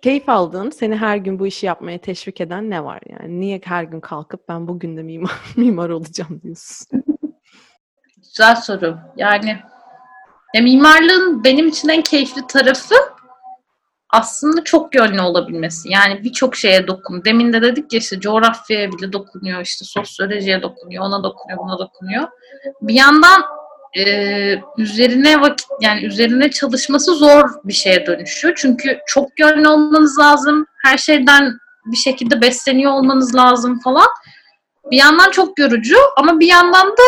[0.02, 3.40] Keyif aldığın, seni her gün bu işi yapmaya teşvik eden ne var yani?
[3.40, 7.02] Niye her gün kalkıp ben bugün de mimar, mimar olacağım diyorsun?
[8.16, 8.98] Güzel soru.
[9.16, 9.58] Yani
[10.54, 12.94] ya mimarlığın benim için en keyifli tarafı
[14.10, 15.88] aslında çok yönlü olabilmesi.
[15.92, 17.24] Yani birçok şeye dokun.
[17.24, 22.28] Demin de dedik ya işte coğrafyaya bile dokunuyor, işte sosyolojiye dokunuyor, ona dokunuyor, buna dokunuyor.
[22.82, 23.42] Bir yandan
[23.98, 24.04] e,
[24.78, 28.54] üzerine vakit yani üzerine çalışması zor bir şeye dönüşüyor.
[28.56, 30.66] Çünkü çok yönlü olmanız lazım.
[30.84, 31.52] Her şeyden
[31.86, 34.06] bir şekilde besleniyor olmanız lazım falan.
[34.90, 37.02] Bir yandan çok yorucu ama bir yandan da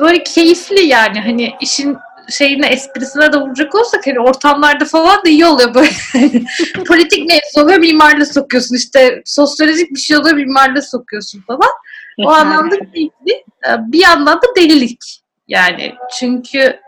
[0.00, 1.96] böyle keyifli yani hani işin
[2.30, 5.90] şeyine esprisine de vuracak olsak hani ortamlarda falan da iyi oluyor böyle.
[6.88, 11.70] Politik mevzu oluyor mimarla sokuyorsun işte sosyolojik bir şey oluyor mimarla sokuyorsun falan.
[12.18, 13.44] O anlamda keyifli.
[13.78, 16.80] Bir yandan da delilik yani çünkü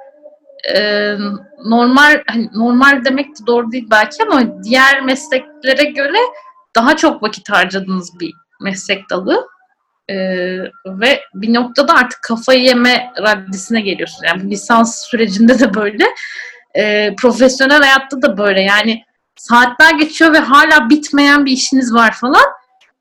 [0.74, 1.12] e,
[1.64, 6.18] normal hani normal demek de doğru değil belki ama diğer mesleklere göre
[6.76, 9.46] daha çok vakit harcadığınız bir meslek dalı.
[10.10, 14.24] Ee, ve bir noktada artık kafayı yeme raddesine geliyorsun.
[14.26, 16.04] Yani lisans sürecinde de böyle.
[16.78, 18.60] Ee, profesyonel hayatta da böyle.
[18.60, 19.04] Yani
[19.36, 22.44] saatler geçiyor ve hala bitmeyen bir işiniz var falan.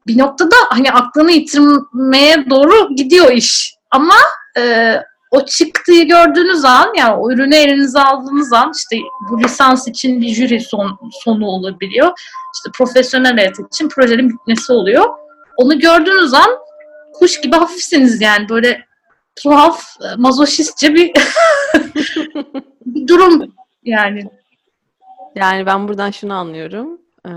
[0.07, 3.75] Bir noktada hani aklını yitirmeye doğru gidiyor iş.
[3.91, 4.15] Ama
[4.57, 4.95] e,
[5.35, 8.97] o çıktığı gördüğünüz an yani o ürünü elinize aldığınız an işte
[9.29, 12.11] bu lisans için bir jüri son, sonu olabiliyor.
[12.55, 15.05] İşte profesyonel hayat için projenin bitmesi oluyor.
[15.57, 16.49] Onu gördüğünüz an
[17.13, 18.85] kuş gibi hafifsiniz yani böyle
[19.35, 19.83] tuhaf,
[20.17, 21.11] mazoşistçe bir
[22.85, 24.23] bir durum yani.
[25.35, 27.01] Yani ben buradan şunu anlıyorum.
[27.25, 27.31] Ee,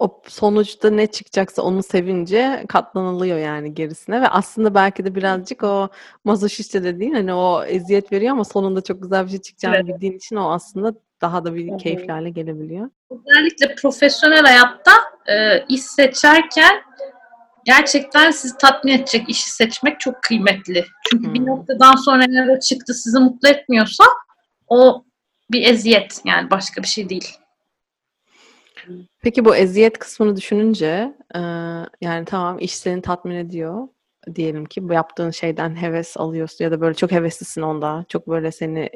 [0.00, 5.88] o sonuçta ne çıkacaksa onu sevince katlanılıyor yani gerisine ve aslında belki de birazcık o
[6.24, 9.86] mazoşiste dediğin hani o eziyet veriyor ama sonunda çok güzel bir şey çıkacağını Evet.
[9.86, 12.90] bildiğin için o aslında daha da bir keyifli hale gelebiliyor.
[13.10, 14.92] Özellikle profesyonel hayatta
[15.26, 16.82] e, iş seçerken
[17.64, 20.84] gerçekten sizi tatmin edecek işi seçmek çok kıymetli.
[21.10, 21.46] Çünkü bir Hmm.
[21.46, 24.04] noktadan sonra eğer o çıktı sizi mutlu etmiyorsa
[24.68, 25.04] o
[25.50, 27.36] bir eziyet yani başka bir şey değil.
[29.22, 31.40] Peki bu eziyet kısmını düşününce e,
[32.00, 33.88] yani tamam iş seni tatmin ediyor
[34.34, 38.52] diyelim ki bu yaptığın şeyden heves alıyorsun ya da böyle çok heveslisin onda çok böyle
[38.52, 38.90] seni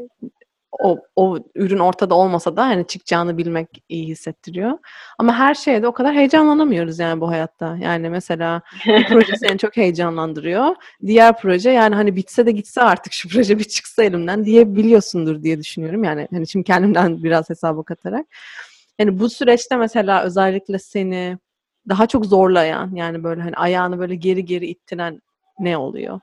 [0.83, 4.79] o, o ürün ortada olmasa da hani çıkacağını bilmek iyi hissettiriyor.
[5.19, 7.77] Ama her şeyde o kadar heyecanlanamıyoruz yani bu hayatta.
[7.81, 10.75] Yani mesela bir proje seni çok heyecanlandırıyor.
[11.07, 15.59] Diğer proje yani hani bitse de gitse artık şu proje bir çıksa elimden diyebiliyorsundur diye
[15.59, 16.05] düşünüyorum.
[16.05, 18.27] Yani hani şimdi kendimden biraz hesaba katarak.
[18.99, 21.39] Yani bu süreçte mesela özellikle seni
[21.89, 25.23] daha çok zorlayan yani böyle hani ayağını böyle geri geri ittiren
[25.59, 26.21] ne oluyor?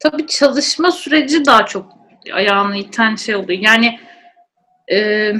[0.00, 1.92] Tabii çalışma süreci daha çok
[2.32, 3.60] ayağını iten şey oluyor.
[3.62, 4.00] Yani
[4.92, 5.32] e,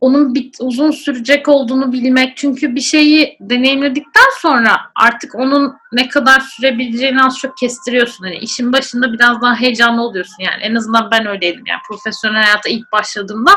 [0.00, 2.36] onun bit, uzun sürecek olduğunu bilmek.
[2.36, 8.24] Çünkü bir şeyi deneyimledikten sonra artık onun ne kadar sürebileceğini az çok kestiriyorsun.
[8.24, 10.62] Hani işin başında biraz daha heyecanlı oluyorsun yani.
[10.62, 13.50] En azından ben öyleydim yani profesyonel hayata ilk başladığımda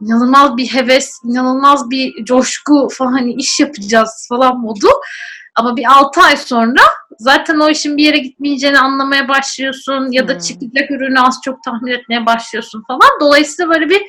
[0.00, 4.88] inanılmaz bir heves, inanılmaz bir coşku falan hani iş yapacağız falan modu.
[5.56, 6.80] Ama bir 6 ay sonra
[7.18, 10.40] zaten o işin bir yere gitmeyeceğini anlamaya başlıyorsun ya da Hmm.
[10.40, 13.20] çıkacak ürünü az çok tahmin etmeye başlıyorsun falan.
[13.20, 14.02] Dolayısıyla böyle bir,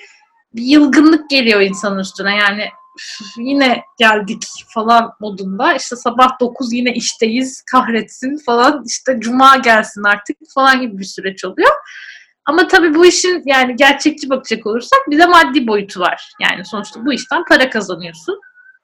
[0.56, 2.36] bir yılgınlık geliyor insanın üstüne.
[2.36, 2.64] Yani
[3.00, 5.74] "Üf, yine geldik falan modunda.
[5.74, 8.84] İşte sabah 9 yine işteyiz kahretsin falan.
[8.88, 11.72] İşte cuma gelsin artık falan gibi bir süreç oluyor.
[12.50, 16.32] Ama tabii bu işin yani gerçekçi bakacak olursak bir de maddi boyutu var.
[16.40, 18.40] Yani sonuçta bu işten para kazanıyorsun.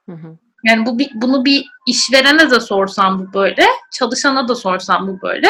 [0.10, 0.38] Hı hı.
[0.63, 5.47] Yani bu bunu bir işverene de sorsam bu böyle, çalışana da sorsam bu böyle.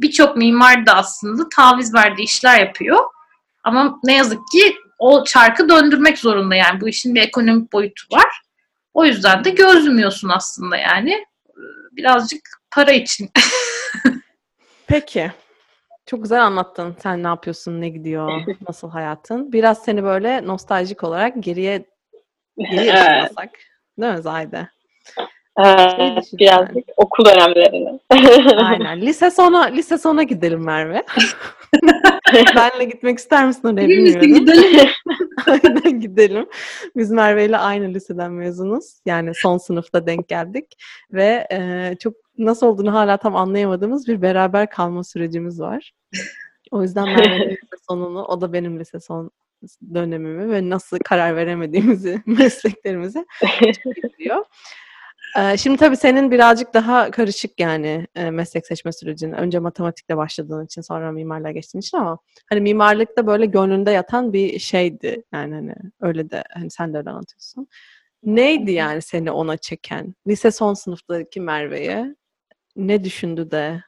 [0.00, 2.98] Birçok mimar da aslında taviz verdiği işler yapıyor.
[3.64, 6.80] Ama ne yazık ki o çarkı döndürmek zorunda yani.
[6.80, 8.42] Bu işin bir ekonomik boyutu var.
[8.94, 11.12] O yüzden de göz yumuyorsun aslında yani.
[11.48, 11.60] Ee,
[11.92, 12.40] Birazcık
[12.70, 13.30] para için.
[14.86, 15.32] Peki.
[16.06, 16.96] Çok güzel anlattın.
[17.02, 19.52] Sen ne yapıyorsun, ne gidiyor, nasıl hayatın.
[19.52, 21.84] Biraz seni böyle nostaljik olarak geriye
[22.58, 23.50] geriye Evet.
[23.98, 24.68] Değil mi Zayde?
[25.58, 28.00] Evet, düşün birazcık okul dönemlerini.
[28.56, 29.00] Aynen.
[29.00, 31.02] Lise sona lise sona gidelim Merve.
[32.56, 34.46] Benle gitmek ister misin oraya Birlikte bilmiyorum.
[34.46, 34.88] gidelim.
[35.46, 36.46] Aynen gidelim.
[36.96, 39.00] Biz Merve ile aynı liseden mezunuz.
[39.06, 40.76] Yani son sınıfta denk geldik.
[41.12, 45.92] Ve e, çok nasıl olduğunu hala tam anlayamadığımız bir beraber kalma sürecimiz var.
[46.70, 49.30] O yüzden Merve'nin lise sonunu, o da benim lise son
[49.94, 52.22] dönemimi ve nasıl karar veremediğimizi,
[53.84, 54.44] iyi biliyor.
[55.38, 59.32] Ee, Şimdi tabii senin birazcık daha karışık yani e, meslek seçme sürecin.
[59.32, 62.18] Önce matematikle başladığın için sonra mimarlığa geçtiğin için ama
[62.48, 65.22] hani mimarlıkta böyle gönlünde yatan bir şeydi.
[65.32, 67.68] Yani hani öyle de hani sen de öyle anlatıyorsun.
[68.22, 70.14] Neydi yani seni ona çeken?
[70.26, 72.14] Lise son sınıftaki Merve'ye
[72.76, 73.82] ne düşündü de?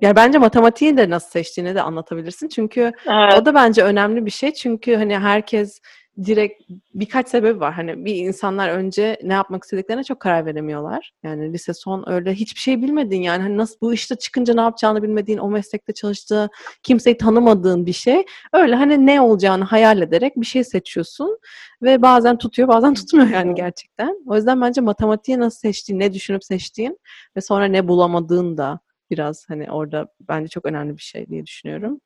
[0.00, 2.48] Yani bence matematiği de nasıl seçtiğini de anlatabilirsin.
[2.48, 3.34] Çünkü Evet.
[3.38, 5.80] o da bence önemli bir şey çünkü hani herkes
[6.24, 6.62] direkt
[6.94, 7.74] birkaç sebebi var.
[7.74, 11.12] Hani bir insanlar önce ne yapmak istediklerine çok karar veremiyorlar.
[11.22, 15.02] Yani lise son öyle hiçbir şey bilmedin yani hani nasıl bu işte çıkınca ne yapacağını
[15.02, 16.48] bilmediğin, o meslekte çalıştığı,
[16.82, 18.24] kimseyi tanımadığın bir şey.
[18.52, 21.38] Öyle hani ne olacağını hayal ederek bir şey seçiyorsun
[21.82, 24.24] ve bazen tutuyor, bazen tutmuyor yani gerçekten.
[24.26, 26.98] O yüzden bence matematiği nasıl seçtiğin, ne düşünüp seçtiğin
[27.36, 32.00] ve sonra ne bulamadığın da biraz hani orada bence çok önemli bir şey diye düşünüyorum.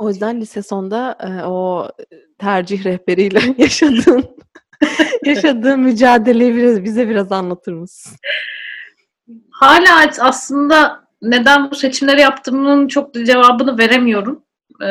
[0.00, 1.88] O yüzden lise sonda e, o
[2.38, 4.36] tercih rehberiyle yaşadığın
[5.24, 8.16] yaşadığın mücadeleyi biraz, bize biraz anlatır mısın?
[9.50, 14.42] Hala aslında neden bu seçimleri yaptığımın çok cevabını veremiyorum.
[14.82, 14.86] Ee,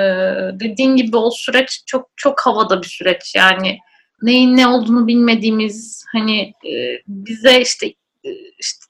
[0.59, 3.35] dediğin gibi o süreç çok çok havada bir süreç.
[3.35, 3.79] Yani
[4.21, 7.87] neyin ne olduğunu bilmediğimiz hani e, bize işte,
[8.23, 8.85] e, işte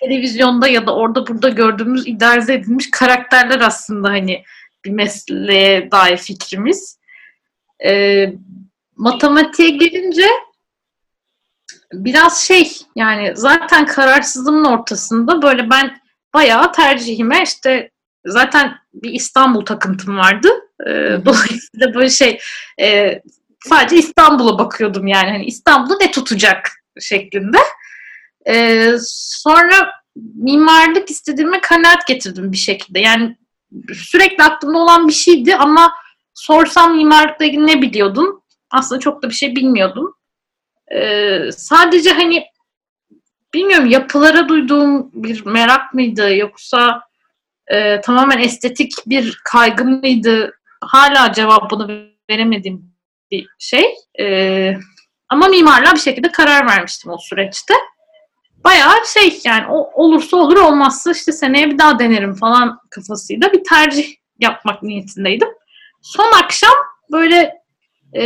[0.00, 4.42] televizyonda ya da orada burada gördüğümüz idealize edilmiş karakterler aslında hani
[4.84, 6.98] bir mesleğe dair fikrimiz.
[7.84, 8.32] Ee,
[8.96, 10.26] matematiğe gelince
[11.92, 16.00] biraz şey yani zaten kararsızlığımın ortasında böyle ben
[16.34, 17.90] bayağı tercihime işte
[18.24, 20.48] zaten bir İstanbul takıntım vardı.
[20.86, 20.90] E,
[21.24, 22.38] dolayısıyla böyle şey
[22.80, 23.20] e,
[23.68, 25.30] sadece İstanbul'a bakıyordum yani.
[25.30, 27.58] Hani İstanbul'da ne tutacak şeklinde.
[28.48, 29.90] E, sonra
[30.34, 33.00] mimarlık istediğime kanaat getirdim bir şekilde.
[33.00, 33.36] Yani
[33.94, 35.92] sürekli aklımda olan bir şeydi ama
[36.34, 38.42] sorsam mimarlıkla ilgili ne biliyordun?
[38.70, 40.14] Aslında çok da bir şey bilmiyordum.
[40.94, 42.44] Ee, sadece hani
[43.54, 47.02] bilmiyorum yapılara duyduğum bir merak mıydı yoksa
[47.66, 50.52] e, tamamen estetik bir kaygı mıydı?
[50.80, 52.94] Hala cevabını veremediğim
[53.30, 53.94] bir şey.
[54.20, 54.74] Ee,
[55.28, 57.74] ama mimarlığa bir şekilde karar vermiştim o süreçte.
[58.64, 63.64] Bayağı şey yani o, olursa olur olmazsa işte seneye bir daha denerim falan kafasıyla bir
[63.64, 65.48] tercih yapmak niyetindeydim.
[66.02, 66.74] Son akşam
[67.12, 67.54] böyle
[68.16, 68.24] e,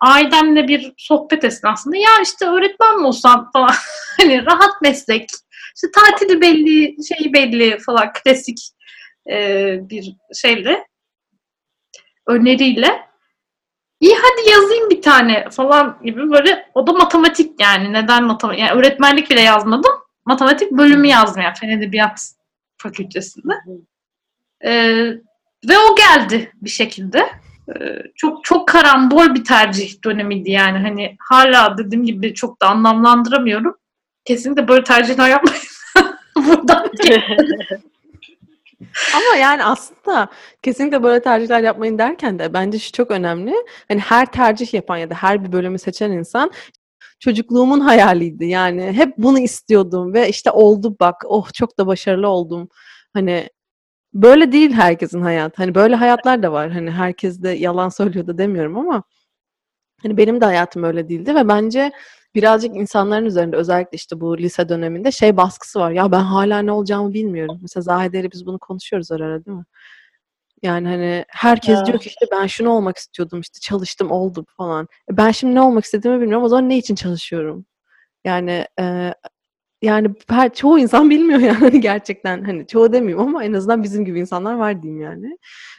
[0.00, 3.50] ailemle bir sohbet esnasında ya işte öğretmen mi olsam?
[3.52, 3.70] falan.
[4.20, 5.30] Hani rahat meslek
[5.74, 8.58] işte tatili belli şeyi belli falan klasik
[9.30, 9.36] e,
[9.90, 10.86] bir şeyle
[12.26, 13.06] öneriyle
[14.00, 18.72] iyi hadi yazayım bir tane falan gibi böyle o da matematik yani neden matematik yani
[18.72, 19.92] öğretmenlik bile yazmadım.
[20.26, 22.30] Matematik bölümü yazdım yani Fen Edebiyat
[22.76, 23.52] Fakültesinde.
[24.64, 25.12] Ee,
[25.68, 27.18] ve o geldi bir şekilde.
[27.68, 30.78] Ee, çok çok karambol bir tercih dönemiydi yani.
[30.78, 33.76] Hani hala dediğim gibi çok da anlamlandıramıyorum.
[34.24, 35.62] Kesinlikle böyle tercihler yapmayın.
[36.36, 36.90] Buradan
[39.14, 40.28] Ama yani aslında
[40.62, 43.54] kesinlikle böyle tercihler yapmayın derken de bence şu çok önemli.
[43.88, 46.50] Hani her tercih yapan ya da her bir bölümü seçen insan
[47.20, 48.46] çocukluğumun hayaliydi.
[48.46, 51.16] Yani hep bunu istiyordum ve işte oldu bak.
[51.26, 52.68] Oh çok da başarılı oldum.
[53.14, 53.48] Hani
[54.14, 55.56] böyle değil herkesin hayatı.
[55.62, 56.70] Hani böyle hayatlar da var.
[56.70, 59.02] Hani herkes de yalan söylüyor da demiyorum ama
[60.02, 61.92] hani benim de hayatım öyle değildi ve bence
[62.36, 65.90] birazcık insanların üzerinde özellikle işte bu lise döneminde şey baskısı var.
[65.90, 67.58] Ya ben hala ne olacağımı bilmiyorum.
[67.62, 69.64] Mesela Zahide'yle biz bunu konuşuyoruz ara ara değil mi?
[70.62, 71.86] Yani hani herkes Evet.
[71.86, 74.88] diyor ki işte ben şunu olmak istiyordum işte çalıştım oldum falan.
[75.12, 77.66] E Ben şimdi ne olmak istediğimi bilmiyorum o zaman ne için çalışıyorum?
[78.24, 79.14] Yani e,
[79.82, 84.20] yani her, çoğu insan bilmiyor yani gerçekten hani çoğu demeyeyim ama en azından bizim gibi
[84.20, 85.38] insanlar var diyeyim yani.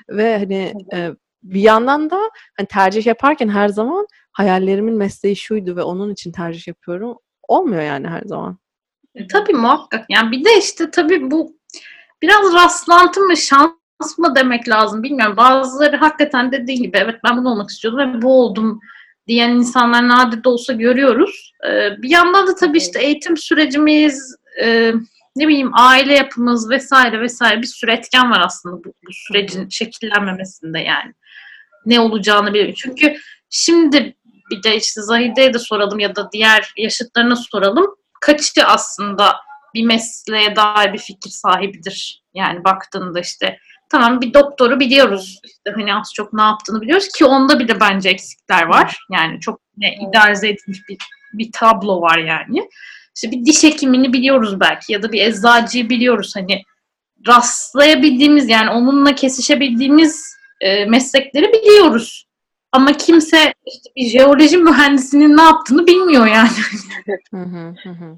[0.10, 1.12] Ve hani e,
[1.44, 2.20] bir yandan da
[2.58, 7.18] hani tercih yaparken her zaman hayallerimin mesleği şuydu ve onun için tercih yapıyorum.
[7.48, 8.58] Olmuyor yani her zaman.
[9.16, 10.06] E, tabii muhakkak.
[10.10, 11.58] Yani bir de işte tabii bu
[12.22, 15.38] biraz rastlantı mı şans mı demek lazım bilmiyorum.
[15.38, 18.80] Bazıları hakikaten dediği gibi evet ben bunu olmak istiyordum ve bu oldum
[19.28, 21.54] diyen insanlar nadir de olsa görüyoruz.
[21.68, 24.94] Ee, bir yandan da tabii işte eğitim sürecimiz, e,
[25.36, 30.80] ne bileyim aile yapımız vesaire vesaire bir sürü etken var aslında bu, bu sürecin şekillenmemesinde
[30.80, 31.14] yani.
[31.86, 32.76] Ne olacağını bilmiyorum.
[32.78, 33.18] Çünkü
[33.50, 34.16] şimdi
[34.52, 37.96] bir de işte Zahide'ye de soralım ya da diğer yaşıtlarına soralım.
[38.22, 39.36] Kaçı aslında
[39.74, 42.24] bir mesleğe dair bir fikir sahibidir?
[42.34, 43.60] Yani baktığında işte
[43.90, 45.40] tamam bir doktoru biliyoruz.
[45.44, 48.98] İşte hani az çok ne yaptığını biliyoruz ki onda bile bence eksikler var.
[49.12, 50.98] Yani çok ne, idealize edilmiş bir,
[51.34, 52.70] bir tablo var yani.
[53.16, 56.34] İşte bir diş hekimini biliyoruz belki ya da bir eczacıyı biliyoruz.
[56.36, 56.64] Hani
[57.28, 62.28] rastlayabildiğimiz yani onunla kesişebildiğimiz e, meslekleri biliyoruz.
[62.72, 66.50] Ama kimse işte bir jeoloji mühendisinin ne yaptığını bilmiyor yani.
[67.32, 68.18] Hı hı hı hı.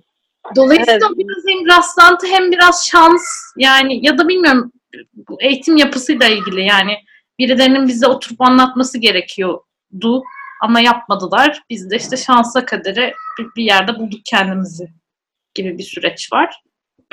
[0.55, 1.17] Dolayısıyla Evet.
[1.17, 3.23] biraz hem rastlantı hem biraz şans
[3.57, 4.71] yani ya da bilmiyorum
[5.13, 6.93] bu eğitim yapısıyla ilgili yani
[7.39, 10.23] birilerinin bize oturup anlatması gerekiyordu
[10.61, 11.63] ama yapmadılar.
[11.69, 14.89] Biz de işte şansa kadere bir, bir yerde bulduk kendimizi
[15.53, 16.63] gibi bir süreç var.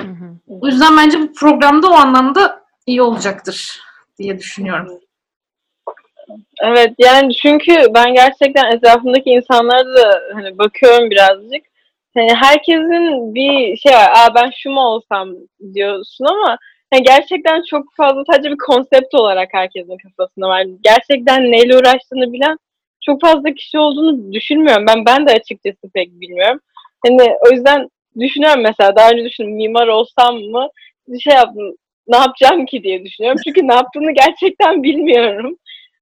[0.01, 0.37] Hı hı.
[0.47, 3.79] O yüzden bence bu programda o anlamda iyi olacaktır
[4.17, 4.99] diye düşünüyorum.
[6.63, 11.65] Evet yani çünkü ben gerçekten etrafımdaki insanlara da hani bakıyorum birazcık.
[12.13, 14.11] Hani herkesin bir şey var.
[14.15, 15.29] Aa ben şu mu olsam
[15.73, 16.57] diyorsun ama
[16.93, 20.65] hani gerçekten çok fazla sadece bir konsept olarak herkesin kafasında var.
[20.81, 22.57] Gerçekten neyle uğraştığını bilen
[23.05, 24.85] çok fazla kişi olduğunu düşünmüyorum.
[24.87, 26.59] Ben ben de açıkçası pek bilmiyorum.
[27.05, 30.69] Hani o yüzden düşünüyorum mesela daha önce düşündüm mimar olsam mı
[31.07, 31.75] bir şey yaptım
[32.07, 33.41] ne yapacağım ki diye düşünüyorum.
[33.47, 35.57] Çünkü ne yaptığını gerçekten bilmiyorum.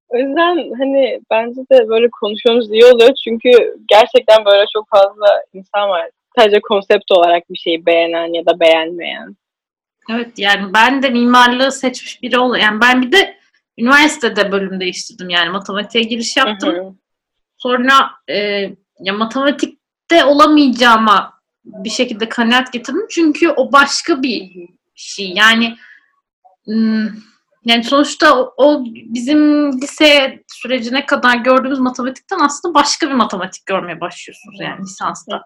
[0.08, 3.10] O yüzden hani bence de böyle konuşmamız iyi oluyor.
[3.24, 6.10] Çünkü gerçekten böyle çok fazla insan var.
[6.38, 9.36] Sadece konsept olarak bir şeyi beğenen ya da beğenmeyen.
[10.10, 12.56] Evet yani ben de mimarlığı seçmiş biri ol.
[12.56, 13.36] Yani ben bir de
[13.78, 16.74] üniversitede bölüm değiştirdim yani matematiğe giriş yaptım.
[16.74, 16.94] Hı hı.
[17.56, 18.36] Sonra e,
[19.00, 21.32] ya matematikte olamayacağıma
[21.64, 23.06] bir şekilde kanaat getirdim.
[23.10, 25.32] Çünkü o başka bir şey.
[25.36, 25.76] Yani
[26.64, 27.06] hmm,
[27.66, 34.00] yani sonuçta o, o bizim lise sürecine kadar gördüğümüz matematikten aslında başka bir matematik görmeye
[34.00, 35.42] başlıyorsunuz yani lisansta.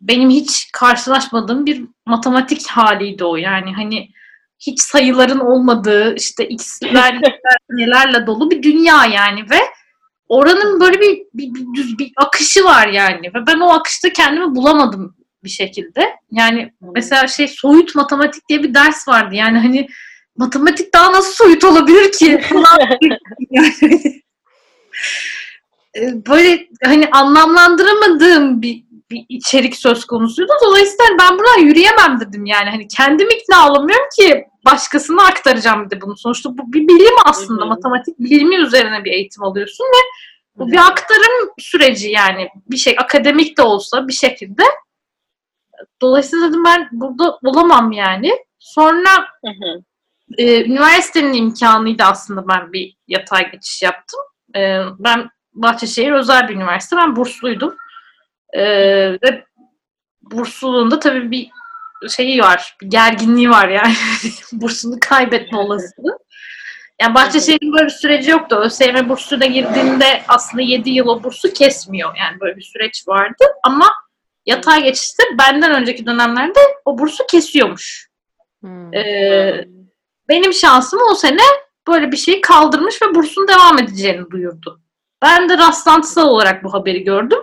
[0.00, 3.36] Benim hiç karşılaşmadığım bir matematik haliydi o.
[3.36, 4.08] Yani hani
[4.66, 7.20] hiç sayıların olmadığı işte x'ler
[7.70, 9.58] nelerle dolu bir dünya yani ve
[10.28, 14.54] oranın böyle bir, bir, bir düz bir akışı var yani ve ben o akışta kendimi
[14.54, 16.16] bulamadım bir şekilde.
[16.30, 19.34] Yani mesela şey soyut matematik diye bir ders vardı.
[19.34, 19.88] Yani hani
[20.36, 22.40] matematik daha nasıl soyut olabilir ki?
[23.50, 24.00] yani,
[25.96, 30.52] e, böyle hani anlamlandıramadığım bir, bir içerik söz konusuydu.
[30.64, 32.70] Dolayısıyla ben buradan yürüyemem dedim yani.
[32.70, 36.16] Hani kendim ikna olamıyorum ki başkasına aktaracağım bir de bunu.
[36.16, 37.60] Sonuçta bu bir bilim aslında.
[37.60, 37.68] Hı-hı.
[37.68, 39.98] Matematik bilimi üzerine bir eğitim alıyorsun ve
[40.56, 42.48] bu bir aktarım süreci yani.
[42.70, 44.62] Bir şey akademik de olsa bir şekilde.
[46.02, 48.32] Dolayısıyla dedim ben burada olamam yani.
[48.58, 49.26] Sonra
[50.38, 54.20] e, üniversitenin imkanıydı aslında ben bir yatay geçiş yaptım.
[54.56, 56.96] E, ben Bahçeşehir özel bir üniversite.
[56.96, 57.76] Ben bursluydum.
[58.52, 58.62] E,
[59.12, 59.44] ve
[60.22, 61.50] bursluluğunda tabii bir
[62.08, 63.94] şeyi var, bir gerginliği var yani.
[64.52, 66.18] Bursunu kaybetme olasılığı.
[67.00, 68.56] Yani Bahçeşehir'in böyle bir süreci yoktu.
[68.56, 72.16] ÖSYM bursuna girdiğinde aslında 7 yıl o bursu kesmiyor.
[72.16, 73.44] Yani böyle bir süreç vardı.
[73.64, 73.92] Ama
[74.46, 78.08] yatay geçişte benden önceki dönemlerde o bursu kesiyormuş.
[78.60, 78.94] Hmm.
[78.94, 79.64] Ee,
[80.28, 81.42] benim şansım o sene
[81.88, 84.80] böyle bir şeyi kaldırmış ve bursun devam edeceğini duyurdu.
[85.22, 87.38] Ben de rastlantısal olarak bu haberi gördüm.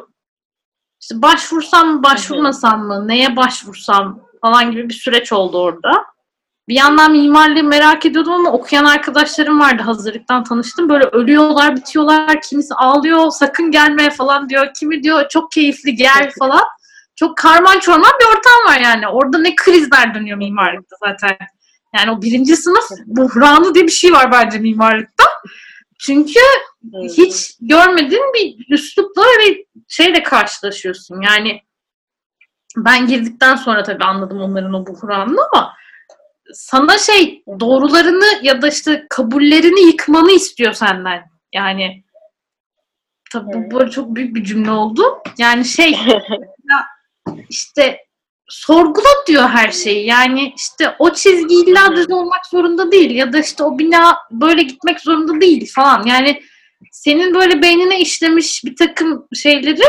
[1.02, 6.06] İşte başvursam mı, başvurmasam mı, neye başvursam falan gibi bir süreç oldu orada.
[6.68, 10.90] Bir yandan mimarlığı merak ediyordum ama okuyan arkadaşlarım vardı hazırlıktan tanıştım.
[10.90, 14.68] Böyle ölüyorlar, bitiyorlar, kimisi ağlıyor, sakın gelme falan diyor.
[14.80, 16.64] Kimi diyor çok keyifli gel falan.
[17.16, 19.08] Çok karman çorman bir ortam var yani.
[19.08, 21.38] Orada ne krizler dönüyor mimarlıkta zaten.
[21.96, 25.24] Yani o birinci sınıf buhranı diye bir şey var bence mimarlıkta.
[26.00, 26.40] Çünkü
[26.94, 31.22] hiç görmediğin bir üslupla ve şeyle karşılaşıyorsun.
[31.22, 31.62] Yani
[32.78, 35.74] ben girdikten sonra tabii anladım onların o buhranını ama
[36.54, 41.24] sana şey doğrularını ya da işte kabullerini yıkmanı istiyor senden.
[41.54, 42.04] Yani
[43.32, 45.04] tabii bu böyle çok büyük bir cümle oldu.
[45.38, 45.96] Yani şey
[47.50, 47.98] işte
[48.52, 50.06] sorgula diyor her şeyi.
[50.06, 54.62] Yani işte o çizgi illa düz olmak zorunda değil ya da işte o bina böyle
[54.62, 56.06] gitmek zorunda değil falan.
[56.06, 56.42] Yani
[56.92, 59.84] senin böyle beynine işlemiş bir takım şeyleri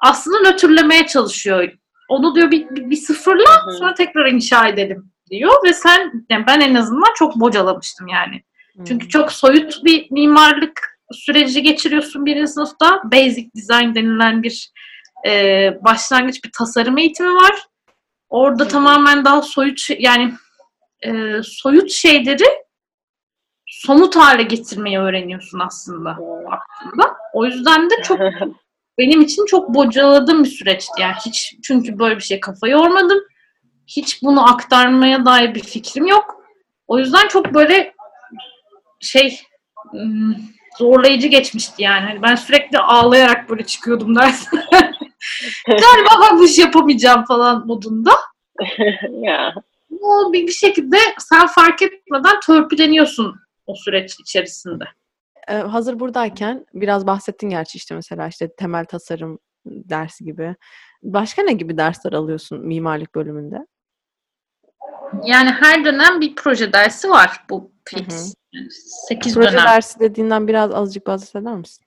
[0.00, 1.72] aslında nötrlemeye çalışıyor.
[2.08, 6.60] Onu diyor bir, bir, bir sıfırla sonra tekrar inşa edelim diyor ve sen yani ben
[6.60, 8.42] en azından çok bocalamıştım yani.
[8.86, 13.02] Çünkü çok soyut bir mimarlık süreci geçiriyorsun birinci sınıfta.
[13.04, 14.70] Basic design denilen bir
[15.26, 15.30] e,
[15.84, 17.66] başlangıç bir tasarım eğitimi var.
[18.28, 18.68] Orada Hı.
[18.68, 20.32] tamamen daha soyut yani
[21.02, 22.44] e, soyut şeyleri
[23.66, 27.16] somut hale getirmeyi öğreniyorsun aslında aslında.
[27.32, 28.20] O yüzden de çok
[28.98, 31.02] benim için çok bocaladığım bir süreçti.
[31.02, 33.18] Yani hiç çünkü böyle bir şey kafa yormadım.
[33.86, 36.36] Hiç bunu aktarmaya dair bir fikrim yok.
[36.86, 37.94] O yüzden çok böyle
[39.00, 39.40] şey
[40.78, 42.06] zorlayıcı geçmişti yani.
[42.06, 44.62] Hani ben sürekli ağlayarak böyle çıkıyordum dersen.
[45.66, 48.12] Galiba ben bu işi yapamayacağım falan modunda.
[49.10, 49.54] ya.
[50.00, 54.84] O bir, bir şekilde sen fark etmeden törpüleniyorsun o süreç içerisinde.
[55.48, 60.56] Ee, hazır buradayken biraz bahsettin gerçi işte mesela işte temel tasarım dersi gibi.
[61.02, 63.66] Başka ne gibi dersler alıyorsun mimarlık bölümünde?
[65.24, 68.34] Yani her dönem bir proje dersi var bu fix.
[68.54, 68.66] Hı hı.
[69.08, 69.64] 8 proje dönem.
[69.64, 71.85] dersi dediğinden biraz azıcık bahseder misin?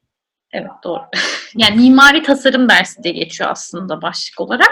[0.54, 1.02] Evet doğru.
[1.56, 4.72] yani mimari tasarım dersi diye geçiyor aslında başlık olarak.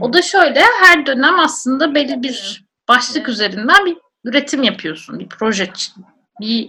[0.00, 5.18] O da şöyle her dönem aslında belli bir başlık üzerinden bir üretim yapıyorsun.
[5.18, 5.70] Bir proje,
[6.40, 6.68] bir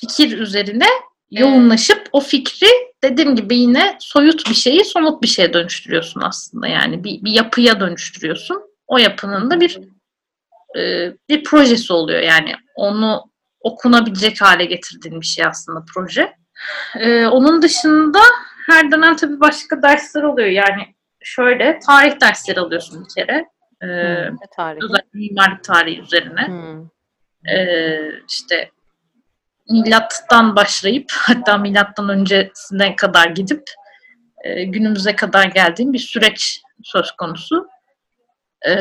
[0.00, 0.86] fikir üzerine
[1.30, 2.66] yoğunlaşıp o fikri
[3.04, 6.66] dediğim gibi yine soyut bir şeyi somut bir şeye dönüştürüyorsun aslında.
[6.68, 8.62] Yani bir, bir yapıya dönüştürüyorsun.
[8.86, 9.78] O yapının da bir
[10.78, 12.20] e, bir projesi oluyor.
[12.20, 13.30] Yani onu
[13.60, 16.39] okunabilecek hale getirdiğin bir şey aslında proje.
[16.98, 18.18] E, onun dışında
[18.66, 20.48] her dönem tabii başka dersler oluyor.
[20.48, 23.46] Yani şöyle tarih dersleri alıyorsun bir kere.
[23.82, 23.86] E,
[24.28, 24.80] hmm, tarih.
[24.82, 26.46] Özellikle mimarlık tarihi üzerine.
[26.46, 26.86] Hmm.
[27.54, 27.98] E,
[28.28, 28.70] işte
[29.70, 33.62] milattan başlayıp hatta milattan öncesine kadar gidip
[34.44, 37.68] e, günümüze kadar geldiğim bir süreç söz konusu.
[38.68, 38.72] E,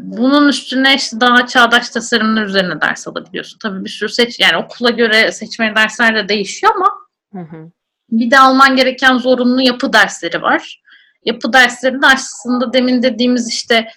[0.00, 3.58] bunun üstüne işte daha çağdaş tasarımlar üzerine ders alabiliyorsun.
[3.58, 6.88] Tabii bir sürü seç yani okula göre seçmeli dersler de değişiyor ama
[7.32, 7.70] hı hı.
[8.10, 10.82] bir de alman gereken zorunlu yapı dersleri var.
[11.24, 13.88] Yapı derslerinde aslında demin dediğimiz işte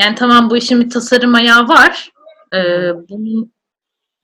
[0.00, 2.10] yani tamam bu işin bir tasarım ayağı var.
[2.54, 3.52] Ee, bunun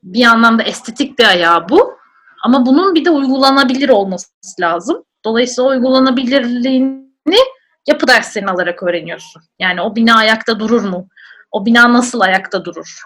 [0.02, 1.96] bir anlamda estetik bir ayağı bu.
[2.44, 4.28] Ama bunun bir de uygulanabilir olması
[4.60, 5.04] lazım.
[5.24, 7.38] Dolayısıyla uygulanabilirliğini
[7.86, 9.42] yapı derslerini alarak öğreniyorsun.
[9.58, 11.08] Yani o bina ayakta durur mu?
[11.50, 13.00] O bina nasıl ayakta durur?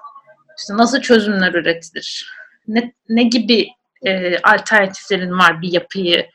[0.58, 2.32] İşte nasıl çözümler üretilir?
[2.68, 3.68] Ne, ne gibi
[4.06, 6.30] e, alternatiflerin var bir yapıyı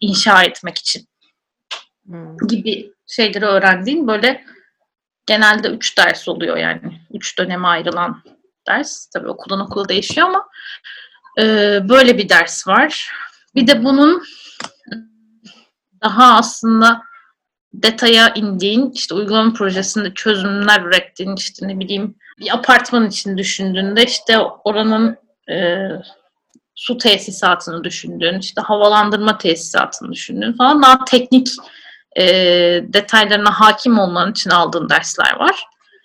[0.00, 1.08] inşa etmek için
[2.08, 2.36] Hmm.
[2.48, 4.44] gibi şeyleri öğrendiğin böyle
[5.26, 7.00] genelde üç ders oluyor yani.
[7.14, 8.22] Üç döneme ayrılan
[8.68, 9.06] ders.
[9.06, 10.48] Tabii okuldan okula değişiyor ama
[11.38, 11.44] e,
[11.88, 13.10] böyle bir ders var.
[13.54, 14.22] Bir de bunun
[16.02, 17.02] daha aslında
[17.72, 24.38] detaya indiğin, işte uygulama projesinde çözümler ürettiğin, işte ne bileyim bir apartman için düşündüğünde işte
[24.38, 25.16] oranın
[25.50, 25.88] e,
[26.78, 31.48] su tesisatını düşündüğün, işte havalandırma tesisatını düşündüğün falan daha teknik
[32.16, 32.24] e,
[32.82, 35.64] detaylarına hakim olman için aldığın dersler var.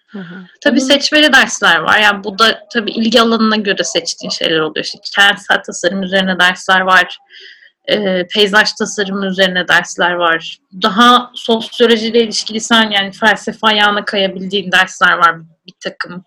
[0.09, 0.35] Hı hı.
[0.63, 1.99] Tabii Bunun- seçmeli dersler var.
[1.99, 4.85] Yani bu da tabii ilgi alanına göre seçtiğin şeyler oluyor.
[4.85, 7.17] İşte kentsel tasarım üzerine dersler var.
[7.87, 10.57] E, peyzaj tasarımı üzerine dersler var.
[10.81, 15.35] Daha sosyolojiyle ilişkili sen yani felsefe ayağına kayabildiğin dersler var
[15.67, 16.23] bir takım.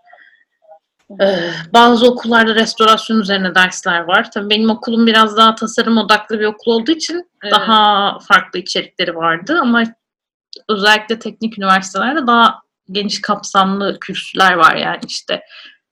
[1.73, 4.31] Bazı okullarda restorasyon üzerine dersler var.
[4.31, 7.53] Tabii benim okulum biraz daha tasarım odaklı bir okul olduğu için Evet.
[7.55, 9.83] daha farklı içerikleri vardı ama
[10.69, 15.43] özellikle teknik üniversitelerde daha geniş kapsamlı kürsüler var yani işte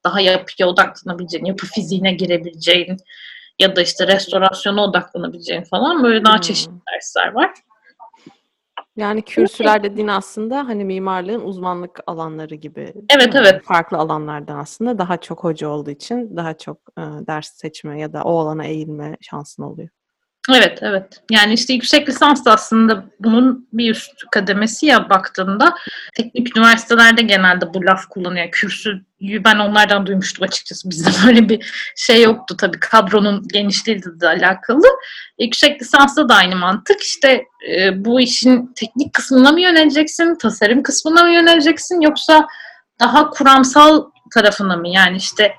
[0.04, 2.96] daha yapıya odaklanabileceğin, yapı fiziğine girebileceğin
[3.58, 6.40] ya da işte restorasyona odaklanabileceğin falan böyle daha Hmm.
[6.40, 7.50] çeşitli dersler var.
[8.96, 12.92] Yani kürsüler dediğin aslında hani mimarlığın uzmanlık alanları gibi.
[13.10, 13.64] Evet, evet.
[13.64, 18.22] Farklı alanlardan aslında daha çok hoca olduğu için daha çok e, ders seçme ya da
[18.22, 19.88] o alana eğilme şansın oluyor.
[20.52, 21.22] Evet, evet.
[21.30, 25.74] Yani işte yüksek lisans da aslında bunun bir üst kademesi ya baktığında
[26.14, 28.50] teknik üniversitelerde genelde bu laf kullanıyor.
[28.50, 29.04] Kürsüyü
[29.44, 30.90] ben onlardan duymuştum açıkçası.
[30.90, 34.86] Bizde böyle bir şey yoktu tabii kadronun genişliğiyle de alakalı.
[35.38, 37.00] Yüksek lisansta da aynı mantık.
[37.00, 42.46] İşte e, bu işin teknik kısmına mı yöneleceksin, tasarım kısmına mı yöneleceksin yoksa
[43.00, 44.04] daha kuramsal
[44.34, 44.88] tarafına mı?
[44.88, 45.54] Yani işte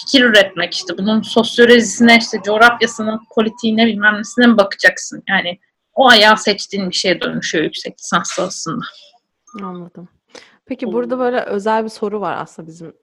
[0.00, 5.22] fikir üretmek işte bunun sosyolojisine işte coğrafyasına, politiğine bilmem nesine mi bakacaksın?
[5.28, 5.58] Yani
[5.94, 8.84] o ayağı seçtiğin bir şeye dönüşüyor yüksek lisanslı aslında.
[9.62, 10.08] Anladım.
[10.68, 12.94] Peki burada böyle özel bir soru var aslında bizim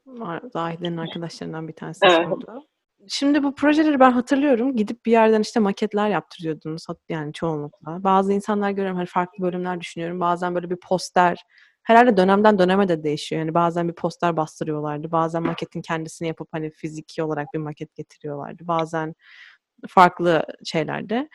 [0.53, 2.27] Zahide'nin arkadaşlarından bir tanesi Evet.
[2.27, 2.63] sordu.
[3.07, 4.75] Şimdi bu projeleri ben hatırlıyorum.
[4.75, 8.03] Gidip bir yerden işte maketler yaptırıyordunuz yani çoğunlukla.
[8.03, 10.19] Bazı insanlar görüyorum hani farklı bölümler düşünüyorum.
[10.19, 11.43] Bazen böyle bir poster
[11.83, 13.39] herhalde dönemden döneme de değişiyor.
[13.39, 15.11] Yani bazen bir poster bastırıyorlardı.
[15.11, 18.67] Bazen maketin kendisini yapıp hani fiziki olarak bir maket getiriyorlardı.
[18.67, 19.15] Bazen
[19.87, 21.29] farklı şeylerde.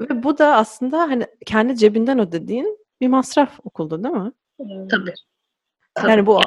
[0.00, 4.32] Ve bu da aslında hani kendi cebinden ödediğin bir masraf okulda değil mi?
[4.90, 5.14] Tabii.
[6.02, 6.40] Yani bu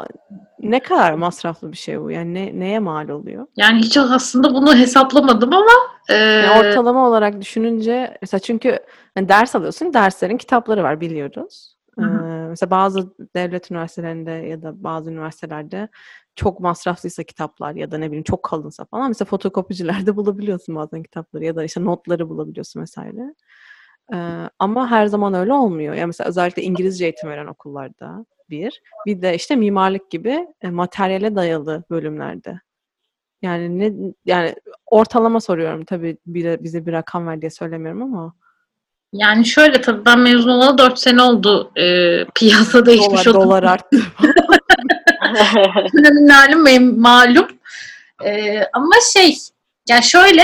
[0.60, 2.12] ne kadar masraflı bir şey bu?
[2.12, 3.48] Yani ne, neye mal oluyor?
[3.58, 5.72] Yani hiç aslında bunu hesaplamadım ama
[6.10, 8.80] e, Yani ortalama olarak düşününce mesela çünkü
[9.16, 11.78] hani ders alıyorsun, derslerin kitapları var biliyoruz.
[12.00, 12.26] Hı hı.
[12.26, 15.88] Ee, mesela bazı devlet üniversitelerinde ya da bazı üniversitelerde
[16.36, 21.46] çok masraflıysa kitaplar ya da ne bileyim çok kalınsa falan mesela fotokopicilerde bulabiliyorsun bazen kitapları
[21.46, 23.34] ya da işte notları bulabiliyorsun vesaire.
[24.14, 25.94] Ee, ama her zaman öyle olmuyor.
[25.94, 28.82] Yani mesela özellikle İngilizce eğitim veren okullarda bir.
[29.06, 32.62] Bir de işte mimarlık gibi e, materyale dayalı bölümlerde.
[33.42, 38.34] Yani ne yani ortalama soruyorum tabii bir, bize bir rakam ver diye söylemiyorum ama
[39.14, 43.46] yani şöyle tabii ben mezun olalı 4 sene oldu e, piyasa değişmiş dolar, oldu.
[43.46, 44.02] dolar arttı.
[45.94, 47.48] Önemli malum, malum.
[48.26, 49.38] E, ama şey
[49.90, 50.44] yani şöyle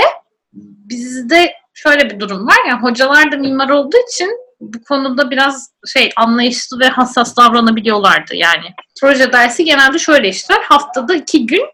[0.54, 4.42] bizde şöyle bir durum var ya hocalar da mimar olduğu için
[4.74, 8.66] bu konuda biraz şey anlayışlı ve hassas davranabiliyorlardı yani.
[9.01, 10.61] Proje dersi genelde şöyle işler.
[10.61, 11.66] Haftada iki gün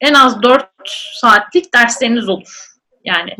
[0.00, 0.70] en az dört
[1.20, 2.70] saatlik dersleriniz olur.
[3.04, 3.36] Yani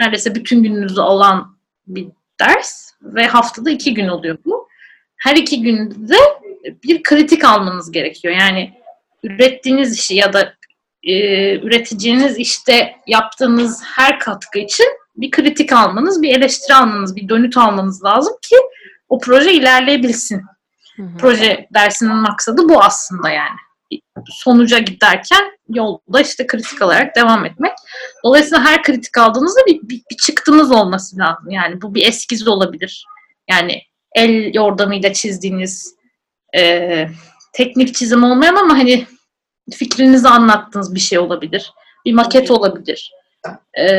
[0.00, 2.08] neredeyse bütün gününüzü alan bir
[2.40, 4.68] ders ve haftada iki gün oluyor bu.
[5.16, 6.16] Her iki günde
[6.84, 8.34] bir kritik almanız gerekiyor.
[8.34, 8.74] Yani
[9.22, 10.54] ürettiğiniz işi ya da
[11.02, 11.14] e,
[11.58, 14.86] üreteceğiniz işte yaptığınız her katkı için
[15.16, 18.56] bir kritik almanız, bir eleştiri almanız, bir dönüt almanız lazım ki
[19.08, 20.42] o proje ilerleyebilsin.
[20.96, 21.16] Hı hı.
[21.18, 23.56] Proje dersinin maksadı bu aslında yani.
[24.28, 27.72] Sonuca giderken yolda işte kritik alarak devam etmek.
[28.24, 31.50] Dolayısıyla her kritik aldığınızda bir, bir, bir çıktınız olması lazım.
[31.50, 33.06] Yani bu bir eskiz olabilir.
[33.50, 33.82] Yani
[34.14, 35.94] el yordamıyla çizdiğiniz
[36.56, 37.06] e,
[37.52, 39.06] teknik çizim olmayan ama hani
[39.72, 41.72] fikrinizi anlattığınız bir şey olabilir.
[42.04, 43.10] Bir maket olabilir.
[43.74, 43.92] Ee,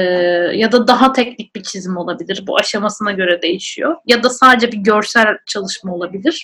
[0.54, 2.43] ya da daha teknik bir çizim olabilir.
[2.48, 3.96] Bu aşamasına göre değişiyor.
[4.06, 6.43] Ya da sadece bir görsel çalışma olabilir.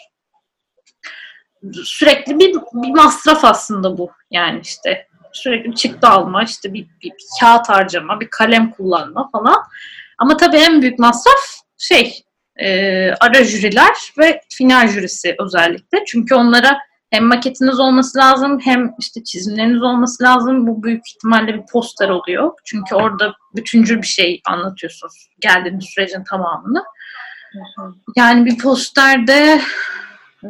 [1.84, 4.12] Sürekli bir, bir masraf aslında bu.
[4.32, 9.64] Yani işte sürekli çıktı alma, işte bir, bir, bir kağıt harcama, bir kalem kullanma falan.
[10.18, 11.39] Ama tabii en büyük masraf
[11.78, 12.24] şey
[12.60, 12.68] e,
[13.20, 16.06] ara jüriler ve final jürisi özellikle.
[16.08, 16.78] Çünkü onlara
[17.12, 20.68] hem maketiniz olması lazım hem işte çizimleriniz olması lazım.
[20.68, 22.51] Bu büyük ihtimalle bir poster oluyor.
[22.66, 25.30] Çünkü orada bütüncül bir şey anlatıyorsunuz.
[25.39, 26.84] Geldiğiniz sürecin tamamını.
[28.16, 29.62] Yani bir posterde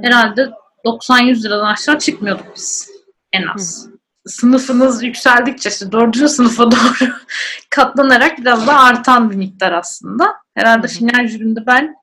[0.01, 0.49] herhalde
[0.85, 2.89] 90-100 liradan aşağı çıkmıyorduk biz
[3.33, 3.87] en az.
[4.25, 7.11] Sınıfınız yükseldikçe işte dördüncü sınıfa doğru
[7.69, 10.33] katlanarak biraz da artan bir miktar aslında.
[10.55, 11.95] Herhalde final jürinde ben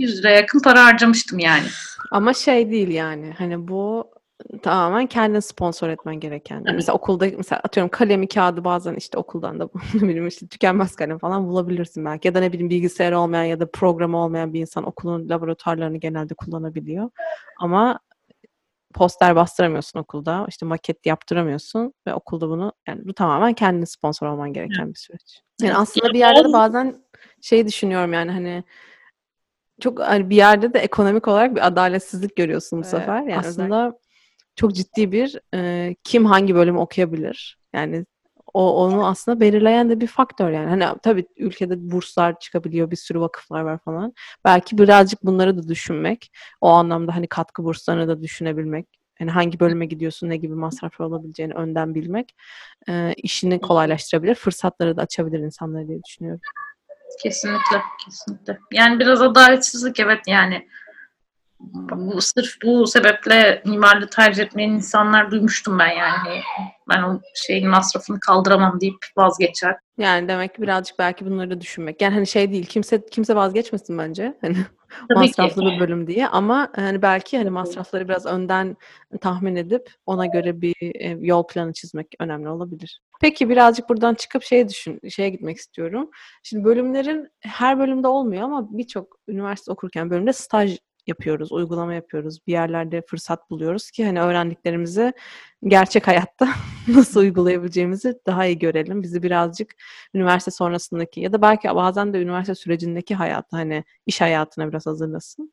[0.00, 1.66] 100 liraya yakın para harcamıştım yani.
[2.10, 4.10] Ama şey değil yani hani bu
[4.62, 6.56] tamamen kendin sponsor etmen gereken.
[6.56, 6.74] Evet.
[6.74, 11.18] Mesela okulda mesela atıyorum kalemi kağıdı bazen işte okuldan da ne bileyim işte tükenmez kalem
[11.18, 12.28] falan bulabilirsin belki.
[12.28, 16.34] Ya da ne bileyim bilgisayar olmayan ya da programı olmayan bir insan okulun laboratuvarlarını genelde
[16.34, 17.10] kullanabiliyor.
[17.58, 18.00] Ama
[18.94, 20.46] poster bastıramıyorsun okulda.
[20.48, 25.40] işte maket yaptıramıyorsun ve okulda bunu yani bu tamamen kendin sponsor olman gereken bir süreç.
[25.60, 25.80] Yani Evet.
[25.80, 26.96] aslında bir yerde de bazen
[27.40, 28.64] şey düşünüyorum yani hani
[29.80, 33.16] çok hani bir yerde de ekonomik olarak bir adaletsizlik görüyorsun bu Evet, sefer.
[33.16, 33.48] Yani özellikle.
[33.48, 33.98] aslında
[34.56, 37.58] çok ciddi bir e, kim hangi bölümü okuyabilir?
[37.74, 38.06] Yani
[38.54, 40.68] o onu aslında belirleyen de bir faktör yani.
[40.68, 44.12] Hani tabii ülkede burslar çıkabiliyor, bir sürü vakıflar var falan.
[44.44, 48.86] Belki birazcık bunları da düşünmek, o anlamda hani katkı burslarını da düşünebilmek.
[49.20, 52.34] Yani hangi bölüme gidiyorsun, ne gibi masraflar olabileceğini önden bilmek
[52.88, 56.40] e, işini kolaylaştırabilir, fırsatları da açabilir insanlara diye düşünüyorum.
[57.22, 58.58] Kesinlikle, kesinlikle.
[58.72, 60.68] Yani biraz adaletsizlik evet yani.
[61.60, 66.42] Bu, sırf bu sebeple mimarlığı tercih etmeyen insanlar duymuştum ben yani.
[66.88, 69.76] Ben o şeyin masrafını kaldıramam deyip vazgeçer.
[69.98, 72.02] Yani demek ki birazcık belki bunları düşünmek.
[72.02, 74.38] Yani hani şey değil, kimse kimse vazgeçmesin bence.
[74.40, 74.56] Hani
[75.08, 75.68] Tabii masraflı ki.
[75.70, 78.76] bir bölüm diye ama hani belki hani masrafları biraz önden
[79.20, 80.74] tahmin edip ona göre bir
[81.26, 83.00] yol planı çizmek önemli olabilir.
[83.20, 86.10] Peki birazcık buradan çıkıp şeye düşün, şeye gitmek istiyorum.
[86.42, 90.78] Şimdi bölümlerin her bölümde olmuyor ama birçok üniversite okurken bölümde staj
[91.10, 92.38] yapıyoruz, uygulama yapıyoruz.
[92.46, 95.12] Bir yerlerde fırsat buluyoruz ki hani öğrendiklerimizi
[95.64, 96.48] gerçek hayatta
[96.88, 99.02] nasıl uygulayabileceğimizi daha iyi görelim.
[99.02, 99.70] Bizi birazcık
[100.14, 105.52] üniversite sonrasındaki ya da belki bazen de üniversite sürecindeki hayata hani iş hayatına biraz hazırlasın.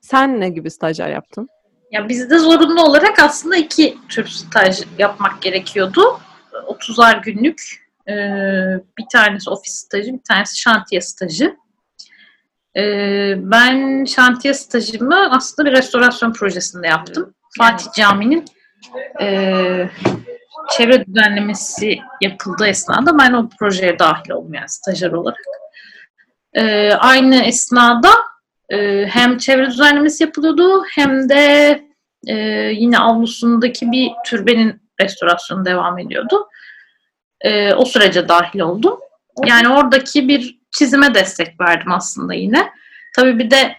[0.00, 1.48] Sen ne gibi stajyer yaptın?
[1.90, 6.20] Ya bizde zorunlu olarak aslında iki tür staj yapmak gerekiyordu.
[6.52, 7.86] 30'ar günlük
[8.98, 11.56] bir tanesi ofis stajı, bir tanesi şantiye stajı.
[12.76, 12.82] E,
[13.38, 17.34] ben şantiye stajımı aslında bir restorasyon projesinde yaptım.
[17.58, 18.44] Fatih Camii'nin
[19.20, 19.88] e,
[20.70, 25.40] çevre düzenlemesi yapıldığı esnada ben o projeye dahil oldum yani stajyer olarak.
[26.54, 28.10] E, aynı esnada
[28.70, 31.82] e, hem çevre düzenlemesi yapılıyordu hem de
[32.26, 32.34] e,
[32.72, 36.48] yine avlusundaki bir türbenin restorasyonu devam ediyordu.
[37.40, 38.98] E, o sürece dahil oldum.
[39.46, 42.70] Yani oradaki bir çizime destek verdim aslında yine.
[43.16, 43.76] Tabii bir de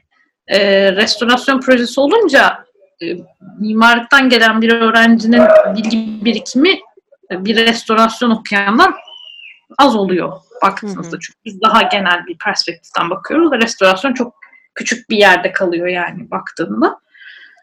[0.47, 2.65] e, restorasyon projesi olunca
[3.01, 3.05] e,
[3.59, 5.41] mimarlıktan gelen bir öğrencinin
[5.75, 6.79] bilgi birikimi
[7.31, 8.93] e, bir restorasyon okuyandan
[9.77, 10.33] az oluyor
[10.63, 11.01] baktığınızda.
[11.01, 11.19] Hı hı.
[11.19, 14.35] Çünkü biz daha genel bir perspektiften bakıyoruz ve restorasyon çok
[14.75, 16.99] küçük bir yerde kalıyor yani baktığında.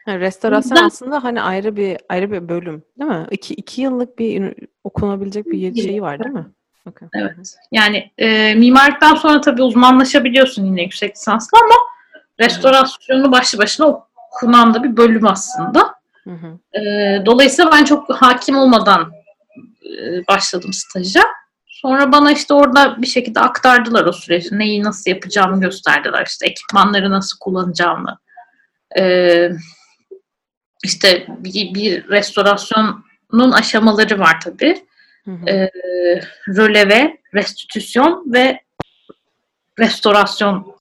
[0.06, 3.26] Yani restorasyon yüzden- aslında hani ayrı bir ayrı bir bölüm değil mi?
[3.30, 4.54] İki, iki yıllık bir
[4.84, 6.46] okunabilecek bir şeyi var değil mi?
[6.86, 7.08] Okay.
[7.14, 7.56] Evet.
[7.72, 11.74] Yani e, mimarlıktan sonra tabii uzmanlaşabiliyorsun yine yüksek lisansla ama
[12.40, 15.94] restorasyonu başlı başına okunan da bir bölüm aslında.
[16.24, 16.78] Hı hı.
[16.80, 19.12] E, dolayısıyla ben çok hakim olmadan
[19.84, 21.22] e, başladım staja.
[21.66, 24.58] Sonra bana işte orada bir şekilde aktardılar o süreci.
[24.58, 26.26] Neyi nasıl yapacağımı gösterdiler.
[26.26, 28.18] İşte ekipmanları nasıl kullanacağımı.
[28.98, 29.50] E,
[30.84, 34.86] işte bir, bir restorasyonun aşamaları var tabii.
[35.24, 35.50] Hı hı.
[35.50, 35.70] e,
[36.48, 38.60] röleve, restitüsyon ve
[39.78, 40.76] restorasyon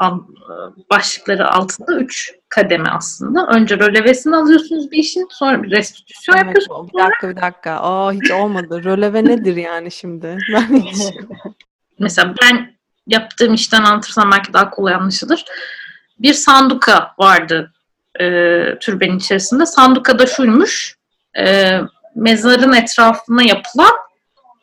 [0.90, 3.48] başlıkları altında üç kademe aslında.
[3.48, 6.94] Önce rölevesini alıyorsunuz bir işin, sonra bir restitüsyon Evet, yapıyorsunuz.
[6.94, 7.72] bir dakika bir dakika.
[7.72, 8.84] Aa hiç olmadı.
[8.84, 10.38] Röleve nedir yani şimdi?
[10.54, 10.98] Ben hiç.
[12.00, 12.74] Mesela ben
[13.08, 15.46] yaptığım işten anlatırsam belki daha kolay anlaşılır.
[16.20, 17.74] Bir sanduka vardı
[18.20, 18.26] e,
[18.80, 19.66] türbenin içerisinde.
[19.66, 20.98] Sandukada şuymuş,
[21.38, 21.80] e,
[22.16, 23.94] mezarın etrafına yapılan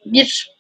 [0.05, 0.51] bir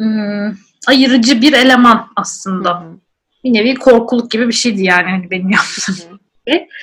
[0.00, 2.80] ım, ayırıcı bir eleman aslında.
[2.80, 2.98] Hı hı.
[3.44, 6.18] bir nevi korkuluk gibi bir şeydi yani hani benim yaptığım.
[6.46, 6.68] gibi.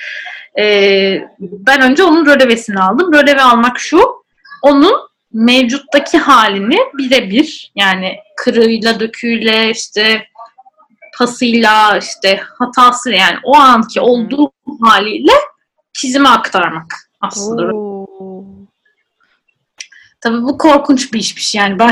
[0.58, 3.12] Ee, ben önce onun rölevesini aldım.
[3.12, 4.24] Röleve almak şu,
[4.62, 4.94] onun
[5.32, 10.26] mevcuttaki halini birebir yani kırığıyla, döküyle, işte
[11.18, 15.32] pasıyla, işte hatasıyla yani o anki olduğu haliyle
[15.92, 17.62] çizime aktarmak aslında.
[17.62, 17.95] Oo.
[20.26, 21.90] Tabii bu korkunç bir işmiş yani ben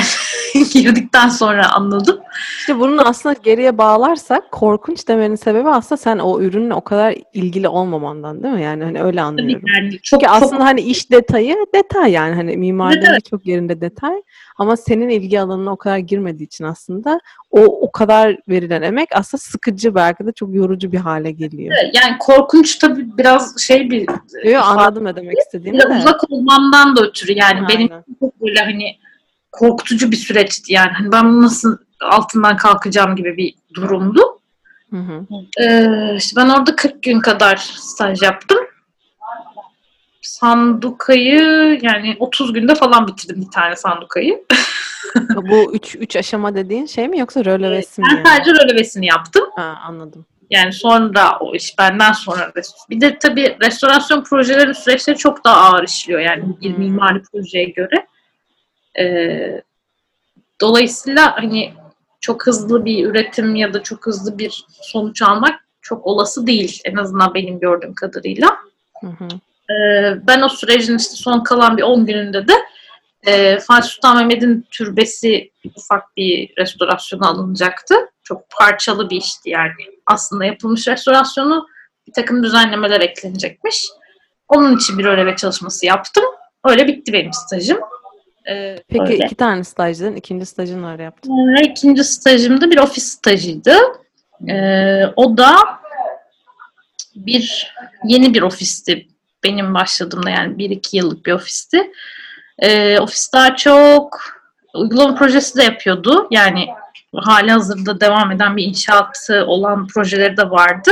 [0.73, 2.19] girdikten sonra anladım.
[2.59, 7.69] İşte bunun aslında geriye bağlarsak korkunç demenin sebebi aslında sen o ürünle o kadar ilgili
[7.69, 8.63] olmamandan değil mi?
[8.63, 9.67] Yani hani öyle Tabii anlıyorum.
[9.77, 13.25] yani çok, Çünkü çok aslında hani iş detayı detay yani hani mimarinin Evet, evet.
[13.25, 14.23] birçok yerinde detay
[14.59, 17.21] ama senin ilgi alanına o kadar girmediği için aslında
[17.51, 21.75] o o kadar verilen emek aslında sıkıcı belki de çok yorucu bir hale geliyor.
[21.95, 24.07] yani korkunç tabii biraz şey bir
[24.45, 25.99] Yo, anladım ne demek istediğini biraz de.
[25.99, 28.05] uzak olmamdan da ötürü yani benim Aynen.
[28.25, 28.99] Çok böyle hani
[29.53, 30.91] korkutucu bir süreçti yani.
[30.93, 34.41] Hani ben nasıl altından kalkacağım gibi bir durumdu.
[34.91, 35.27] Hı hı.
[35.63, 38.59] Ee, işte ben orada 40 gün kadar staj yaptım.
[40.23, 44.45] Sandukayı yani 30 günde falan bitirdim bir tane sandukayı.
[45.37, 48.27] Bu üç, üç aşama dediğin şey mi yoksa rölevesi mi Ben yani?
[48.29, 49.45] sadece rölevesini yaptım.
[49.57, 50.27] Ha, anladım.
[50.51, 52.53] Yani sonra o iş benden sonra
[52.91, 56.79] bir de tabii restorasyon projeleri süreçleri çok daha ağır işliyor yani bir Hmm.
[56.79, 58.07] mimari projeye göre.
[58.99, 59.63] Ee,
[60.61, 61.73] dolayısıyla hani
[62.21, 66.97] çok hızlı bir üretim ya da çok hızlı bir sonuç almak çok olası değil en
[66.97, 68.57] azından benim gördüğüm kadarıyla.
[69.01, 69.29] Hı hı.
[69.75, 72.53] Ee, ben o sürecin işte son kalan bir 10 gününde de
[73.27, 77.95] e, Fatih Sultan Mehmet'in türbesi ufak bir restorasyona alınacaktı.
[78.23, 79.73] Çok parçalı bir işti yani.
[80.07, 81.67] Aslında yapılmış restorasyonu
[82.07, 83.87] bir takım düzenlemeler eklenecekmiş.
[84.49, 86.25] Onun için bir röleve çalışması yaptım.
[86.65, 87.79] Öyle bitti benim stajım.
[88.49, 89.25] Ee, Peki öyle.
[89.25, 91.29] iki tane stajdan ikinci stajın nerede yaptın?
[91.31, 93.77] Sonra ikinci stajımda bir ofis stajıydı.
[94.49, 95.57] Ee, o da
[97.17, 97.75] bir
[98.05, 99.09] yeni bir ofisti.
[99.45, 101.93] Benim başladığımda yani bir iki yıllık bir ofisti.
[102.59, 104.21] Ee, ofis daha çok
[104.75, 106.27] uygulama projesi de yapıyordu.
[106.31, 106.67] Yani
[107.15, 110.91] hali hazırda devam eden bir inşaatı olan projeleri de vardı.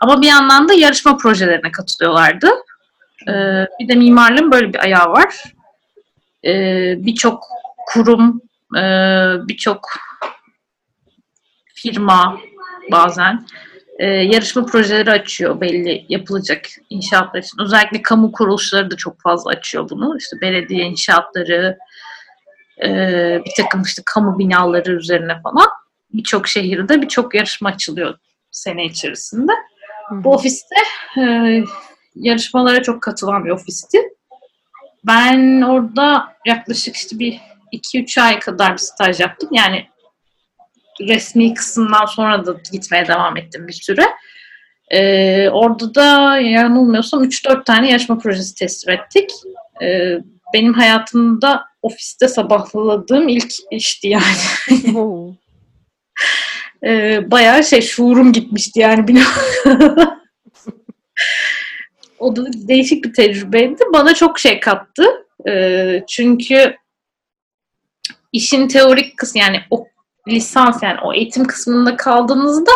[0.00, 2.50] Ama bir yandan da yarışma projelerine katılıyorlardı.
[3.28, 5.44] Ee, bir de mimarlığın böyle bir ayağı var.
[6.44, 7.44] Ee, Birçok
[7.86, 8.42] kurum,
[8.76, 8.82] e,
[9.48, 9.88] birçok
[11.74, 12.40] firma
[12.90, 13.46] bazen
[13.98, 17.62] e, yarışma projeleri açıyor belli yapılacak inşaatlar için.
[17.62, 20.16] Özellikle kamu kuruluşları da çok fazla açıyor bunu.
[20.18, 21.78] İşte belediye inşaatları,
[22.84, 22.88] e,
[23.44, 25.68] bir takım işte kamu binaları üzerine falan.
[26.12, 28.14] Birçok şehirde birçok yarışma açılıyor
[28.50, 29.52] sene içerisinde.
[30.08, 30.24] Hı hı.
[30.24, 30.76] Bu ofiste
[31.18, 31.64] e,
[32.14, 33.98] yarışmalara çok katılan bir ofisti.
[35.04, 37.40] Ben orada yaklaşık işte bir
[37.72, 39.48] 2-3 ay kadar bir staj yaptım.
[39.52, 39.86] Yani
[41.00, 44.04] resmi kısımdan sonra da gitmeye devam ettim bir süre.
[44.90, 49.30] Ee, orada da yanılmıyorsam 3-4 tane yarışma projesi teslim ettik.
[49.82, 50.18] Ee,
[50.54, 55.34] benim hayatımda ofiste sabahladığım ilk işti yani.
[56.84, 59.22] Ee, bayağı şey şuurum gitmişti yani bir.
[62.22, 63.82] o da değişik bir tecrübeydi.
[63.92, 65.04] Bana çok şey kattı.
[65.48, 66.76] Ee, çünkü
[68.32, 69.86] işin teorik kısmı yani o
[70.28, 72.70] lisans yani o eğitim kısmında kaldığınızda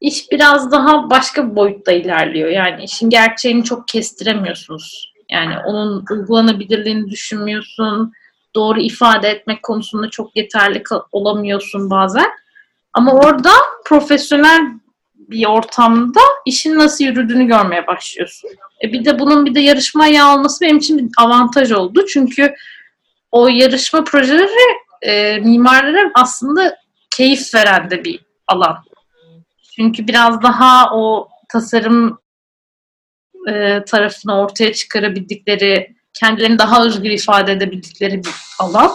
[0.00, 2.48] iş biraz daha başka bir boyutta ilerliyor.
[2.48, 5.12] Yani işin gerçeğini çok kestiremiyorsunuz.
[5.30, 8.12] Yani onun uygulanabilirliğini düşünmüyorsun.
[8.54, 12.30] Doğru ifade etmek konusunda çok yeterli olamıyorsun bazen.
[12.92, 13.50] Ama orada
[13.84, 14.60] profesyonel
[15.18, 18.50] bir ortamda işin nasıl yürüdüğünü görmeye başlıyorsun.
[18.84, 22.06] E bir de bunun bir de yarışmaya alması benim için bir avantaj oldu.
[22.06, 22.54] Çünkü
[23.32, 26.76] o yarışma projeleri e, mimarlara aslında
[27.10, 28.84] keyif veren de bir alan.
[29.76, 32.18] Çünkü biraz daha o tasarım
[33.48, 38.92] e, tarafını ortaya çıkarabildikleri, kendilerini daha özgür ifade edebildikleri bir alan.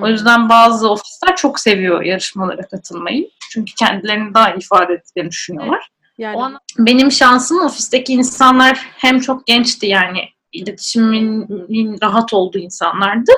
[0.00, 3.30] O yüzden bazı ofisler çok seviyor yarışmalara katılmayı.
[3.56, 5.88] Çünkü kendilerini daha iyi ifade ettiklerini düşünüyorlar.
[6.18, 13.32] Yani O an- benim şansım ofisteki insanlar hem çok gençti yani iletişimin rahat olduğu insanlardı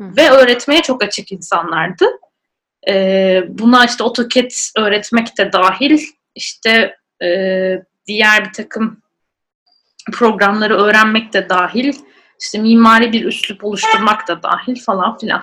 [0.00, 0.16] Hı.
[0.16, 2.04] ve öğretmeye çok açık insanlardı.
[2.88, 6.00] Ee, buna işte AutoCAD öğretmek de dahil,
[6.34, 7.28] işte e,
[8.06, 9.02] diğer bir takım
[10.12, 11.92] programları öğrenmek de dahil,
[12.40, 15.42] işte mimari bir üslup oluşturmak da dahil falan filan.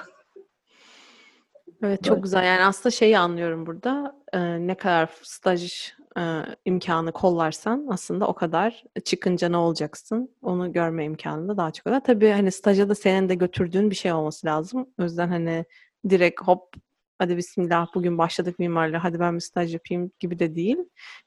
[1.83, 2.43] Evet çok güzel.
[2.45, 4.15] Yani aslında şeyi anlıyorum burada.
[4.33, 6.21] Ee, ne kadar staj e,
[6.65, 12.01] imkanı kollarsan aslında o kadar çıkınca ne olacaksın onu görme imkanı da daha çok oluyor.
[12.01, 14.89] Tabii hani staja da senin de götürdüğün bir şey olması lazım.
[14.99, 15.65] O yüzden hani
[16.09, 16.73] direkt hop
[17.19, 20.77] hadi bismillah bugün başladık mimarlığa hadi ben bir staj yapayım gibi de değil.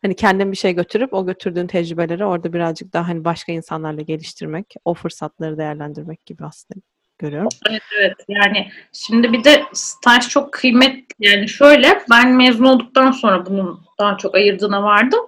[0.03, 4.75] Hani kendin bir şey götürüp o götürdüğün tecrübeleri orada birazcık daha hani başka insanlarla geliştirmek,
[4.85, 6.81] o fırsatları değerlendirmek gibi aslında
[7.25, 7.49] görüyorum.
[7.71, 13.47] Evet evet yani şimdi bir de staj çok kıymetli yani şöyle ben mezun olduktan sonra
[13.47, 15.21] bunun daha çok ayırdığına vardım.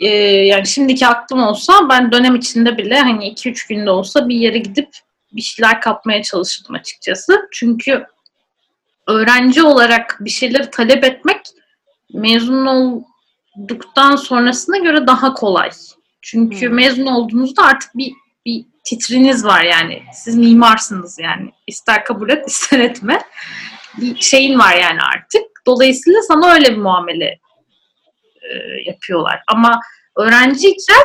[0.00, 4.58] Ee, yani şimdiki aklım olsa ben dönem içinde bile hani 2-3 günde olsa bir yere
[4.58, 4.88] gidip
[5.32, 7.48] bir şeyler kapmaya çalıştım açıkçası.
[7.52, 8.06] Çünkü
[9.06, 11.40] öğrenci olarak bir şeyleri talep etmek
[12.12, 15.70] mezun olduktan sonrasına göre daha kolay.
[16.22, 16.74] Çünkü Hmm.
[16.74, 18.12] mezun olduğunuzda artık bir
[18.46, 20.02] bir titriniz var yani.
[20.12, 21.52] Siz mimarsınız yani.
[21.66, 23.22] İster kabul et, ister etme.
[24.00, 25.42] Bir şeyin var yani artık.
[25.66, 27.38] Dolayısıyla sana öyle bir muamele
[28.42, 28.48] e,
[28.86, 29.42] yapıyorlar.
[29.46, 29.80] Ama
[30.16, 31.04] öğrenciyken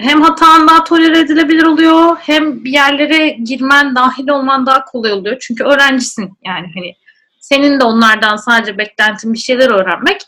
[0.00, 5.36] hem hatan daha tolere edilebilir oluyor, hem bir yerlere girmen, dahil olman daha kolay oluyor.
[5.40, 6.94] Çünkü öğrencisin yani hani
[7.40, 10.20] senin de onlardan sadece beklentin bir şeyler öğrenmek,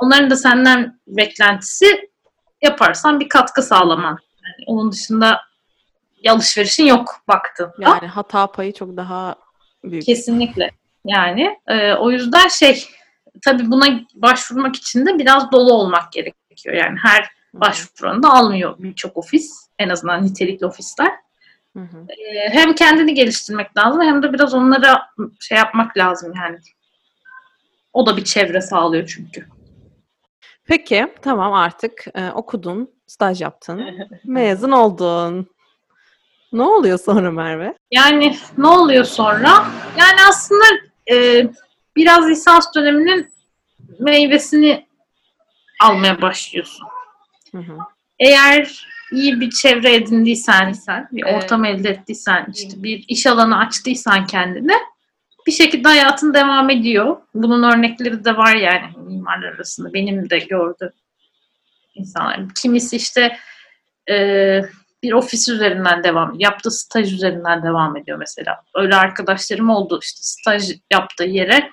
[0.00, 2.10] onların da senden beklentisi
[2.62, 4.18] yaparsan bir katkı sağlaman.
[4.44, 5.40] Yani onun dışında
[6.30, 7.72] alışverişin yok baktığında.
[7.80, 9.34] Yani hata payı çok daha
[9.84, 10.06] büyük.
[10.06, 10.70] Kesinlikle.
[11.06, 12.84] Yani e, o yüzden şey
[13.44, 16.76] tabii buna başvurmak için de biraz dolu olmak gerekiyor.
[16.76, 19.68] Yani her başvuranı da almıyor birçok ofis.
[19.78, 21.12] En azından nitelikli ofisler.
[21.76, 22.06] Hı hı.
[22.08, 25.06] E, hem kendini geliştirmek lazım hem de biraz onlara
[25.40, 26.58] şey yapmak lazım yani.
[27.92, 29.46] O da bir çevre sağlıyor çünkü.
[30.64, 33.82] Peki tamam artık e, okudun, staj yaptın,
[34.24, 35.53] mezun oldun.
[36.54, 37.74] Ne oluyor sonra Merve?
[37.90, 39.66] Yani ne oluyor sonra?
[39.98, 40.64] Yani aslında
[41.12, 41.46] e,
[41.96, 43.32] biraz lisans döneminin
[43.98, 44.86] meyvesini
[45.82, 46.86] almaya başlıyorsun.
[47.52, 47.78] Hı hı.
[48.18, 51.44] Eğer iyi bir çevre edindiysen, sen, bir Evet.
[51.44, 54.74] ortam elde ettiysen, işte bir iş alanı açtıysan kendine
[55.46, 57.16] bir şekilde hayatın devam ediyor.
[57.34, 59.94] Bunun örnekleri de var yani mimarlar arasında.
[59.94, 60.92] Benim de gördüğüm
[61.94, 62.40] insanlar.
[62.62, 63.36] Kimisi işte
[64.10, 64.60] e,
[65.04, 68.62] bir ofis üzerinden devam, yaptığı staj üzerinden devam ediyor mesela.
[68.74, 71.70] Öyle arkadaşlarım oldu işte staj yaptığı yere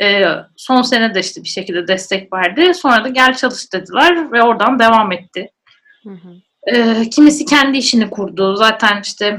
[0.00, 0.24] e,
[0.56, 2.74] son sene de işte bir şekilde destek verdi.
[2.74, 5.50] Sonra da gel çalış dediler ve oradan devam etti.
[6.02, 6.34] Hı hı.
[6.66, 8.56] Ee, kimisi kendi işini kurdu.
[8.56, 9.38] Zaten işte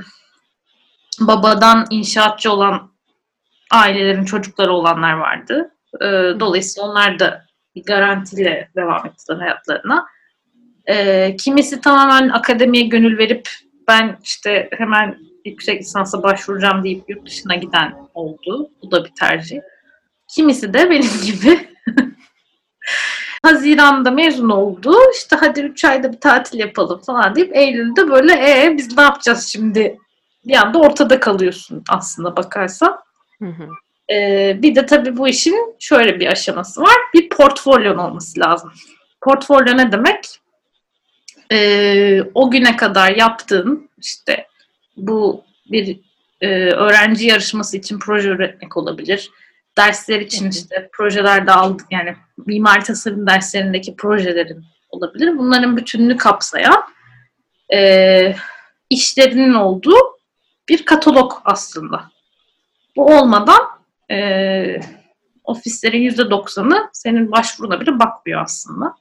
[1.20, 2.92] babadan inşaatçı olan
[3.72, 5.72] ailelerin çocukları olanlar vardı.
[6.02, 6.06] Ee,
[6.40, 10.08] dolayısıyla onlar da bir garantiyle devam ettiler hayatlarına.
[10.88, 13.50] Ee, kimisi tamamen akademiye gönül verip
[13.88, 18.70] ben işte hemen yüksek lisansa başvuracağım deyip yurt dışına giden oldu.
[18.82, 19.60] Bu da bir tercih.
[20.28, 21.70] Kimisi de benim gibi
[23.44, 24.96] Haziran'da mezun oldu.
[25.16, 29.48] İşte hadi 3 ayda bir tatil yapalım falan deyip Eylül'de böyle e biz ne yapacağız
[29.48, 29.98] şimdi?
[30.46, 33.00] Bir anda ortada kalıyorsun aslında bakarsan.
[33.40, 33.68] Hı hı.
[34.14, 36.96] Ee, bir de tabii bu işin şöyle bir aşaması var.
[37.14, 38.72] Bir portfolyon olması lazım.
[39.22, 40.40] Portfolyo ne demek?
[41.52, 44.48] Ee, o güne kadar yaptığın işte
[44.98, 46.00] bu bir
[46.42, 49.30] e, öğrenci yarışması için proje üretmek olabilir.
[49.78, 52.16] Dersler için işte projelerde aldık yani
[52.46, 55.38] mimari tasarım derslerindeki projelerin olabilir.
[55.38, 56.84] Bunların bütününü kapsayan
[57.74, 58.36] e,
[58.90, 59.98] işlerinin olduğu
[60.70, 62.12] bir katalog aslında.
[62.96, 63.62] Bu olmadan
[64.12, 64.80] e,
[65.44, 68.96] ofislerin yüzde doksanı senin başvuruna bile bakmıyor aslında.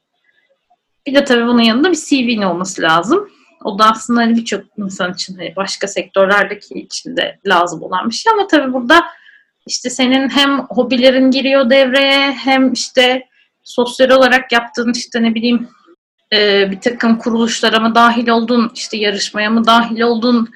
[1.07, 3.29] Bir de tabii bunun yanında bir CV'nin olması lazım.
[3.63, 8.15] O da aslında hani birçok insan için hani başka sektörlerdeki için de lazım olan bir
[8.15, 9.05] şey ama tabii burada
[9.67, 13.25] işte senin hem hobilerin giriyor devreye hem işte
[13.63, 15.69] sosyal olarak yaptığın işte ne bileyim
[16.33, 20.49] e, bir takım kuruluşlara mı dahil oldun, işte yarışmaya mı dahil oldun,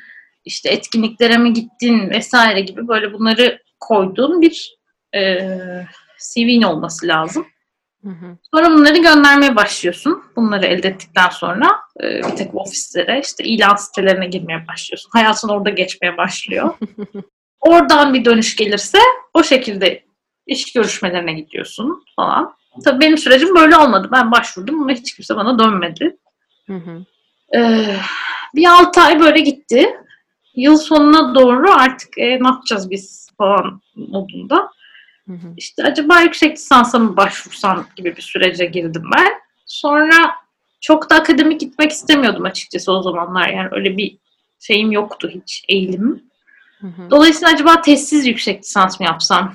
[0.46, 4.76] işte etkinliklere mi gittin vesaire gibi böyle bunları koyduğun bir
[5.16, 5.40] e,
[6.34, 7.46] CV'nin olması lazım.
[8.04, 8.38] Hı hı.
[8.54, 10.24] Sonra bunları göndermeye başlıyorsun.
[10.36, 15.10] Bunları elde ettikten sonra e, bir takım ofislere, işte ilan sitelerine girmeye başlıyorsun.
[15.14, 16.74] Hayatın orada geçmeye başlıyor.
[17.60, 18.98] Oradan bir dönüş gelirse
[19.34, 20.04] o şekilde
[20.48, 22.54] iş görüşmelerine gidiyorsun falan.
[22.84, 24.10] Tabii benim sürecim böyle olmadı.
[24.12, 26.18] Ben başvurdum ama hiç kimse bana dönmedi.
[26.68, 27.06] Hı hı.
[27.56, 27.96] Ee,
[28.56, 29.90] bir 6 ay böyle gitti.
[30.56, 34.72] Yıl sonuna doğru artık e, ne yapacağız biz falan modunda.
[35.30, 35.54] Hı hı.
[35.58, 39.32] İşte acaba yüksek lisansa mı başvursam gibi bir sürece girdim ben.
[39.66, 40.36] Sonra
[40.82, 43.50] çok da akademik gitmek istemiyordum açıkçası o zamanlar.
[43.50, 44.18] Yani öyle bir
[44.60, 46.24] şeyim yoktu hiç eğilimim.
[46.82, 47.10] Hı hı.
[47.12, 49.54] Dolayısıyla acaba testsiz yüksek lisans mı yapsam?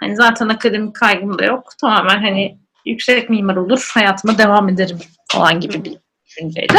[0.00, 1.72] Hani zaten akademik kaygım da yok.
[1.80, 4.98] Tamamen hani yüksek mimar olur, hayatıma devam ederim
[5.28, 5.96] falan gibi bir
[6.26, 6.78] düşünceyle.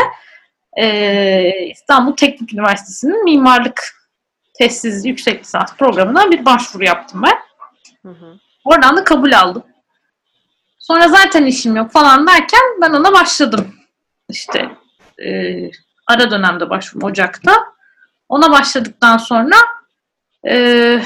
[0.82, 3.96] Ee, İstanbul Teknik Üniversitesi'nin mimarlık
[4.54, 7.45] testsiz yüksek lisans programına bir başvuru yaptım ben.
[8.06, 8.40] Hı hı.
[8.66, 9.64] Oradan da kabul aldım.
[10.80, 13.76] Sonra zaten işim yok falan derken ben ona başladım.
[14.30, 14.70] İşte
[15.26, 15.30] e,
[16.08, 17.64] ara dönemde başvurum Ocak'ta.
[18.30, 19.56] Ona başladıktan sonra
[20.48, 21.00] e,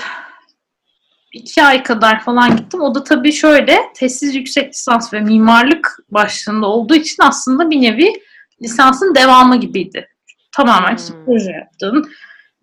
[1.34, 2.82] iki ay kadar falan gittim.
[2.82, 8.14] O da tabii şöyle testsiz yüksek lisans ve mimarlık başlığında olduğu için aslında bir nevi
[8.62, 10.08] lisansın devamı gibiydi.
[10.52, 11.26] Tamamen Hmm.
[11.26, 12.12] proje yaptın.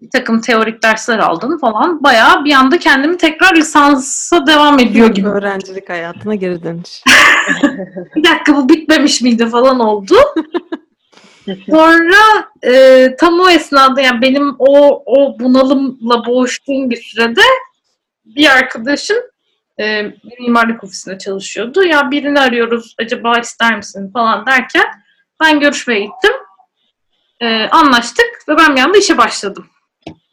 [0.01, 2.03] Bir takım teorik dersler aldım falan.
[2.03, 5.29] Bayağı bir anda kendimi tekrar lisansa devam ediyor gibi.
[5.29, 7.03] Öğrencilik hayatına geri dönüş.
[8.17, 10.15] bir dakika bu bitmemiş miydi falan oldu.
[11.71, 17.43] Sonra e, tam o esnada yani benim o o bunalımla boğuştuğum bir sürede
[18.25, 19.17] bir arkadaşım
[19.81, 21.85] e, bir mimarlık ofisinde çalışıyordu.
[21.85, 24.85] Ya birini arıyoruz acaba ister misin falan derken
[25.41, 26.33] ben görüşmeye gittim.
[27.41, 29.67] E, anlaştık ve ben bir anda işe başladım.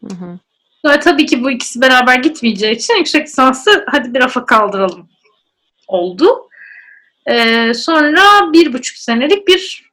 [0.10, 0.39] Hı hı.
[0.86, 5.10] Sonra tabii ki bu ikisi beraber gitmeyeceği için yüksek lisansı hadi bir rafa kaldıralım
[5.88, 6.49] oldu.
[7.30, 9.91] Ee, sonra bir buçuk senelik bir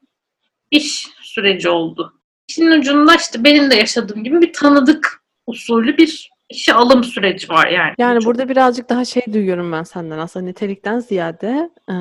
[0.71, 2.13] iş süreci oldu.
[2.49, 7.67] İşin ucunda işte benim de yaşadığım gibi bir tanıdık usulü bir işe alım süreci var
[7.67, 7.95] yani.
[7.99, 11.95] Yani Çok- burada birazcık daha şey duyuyorum ben senden aslında nitelikten ziyade e,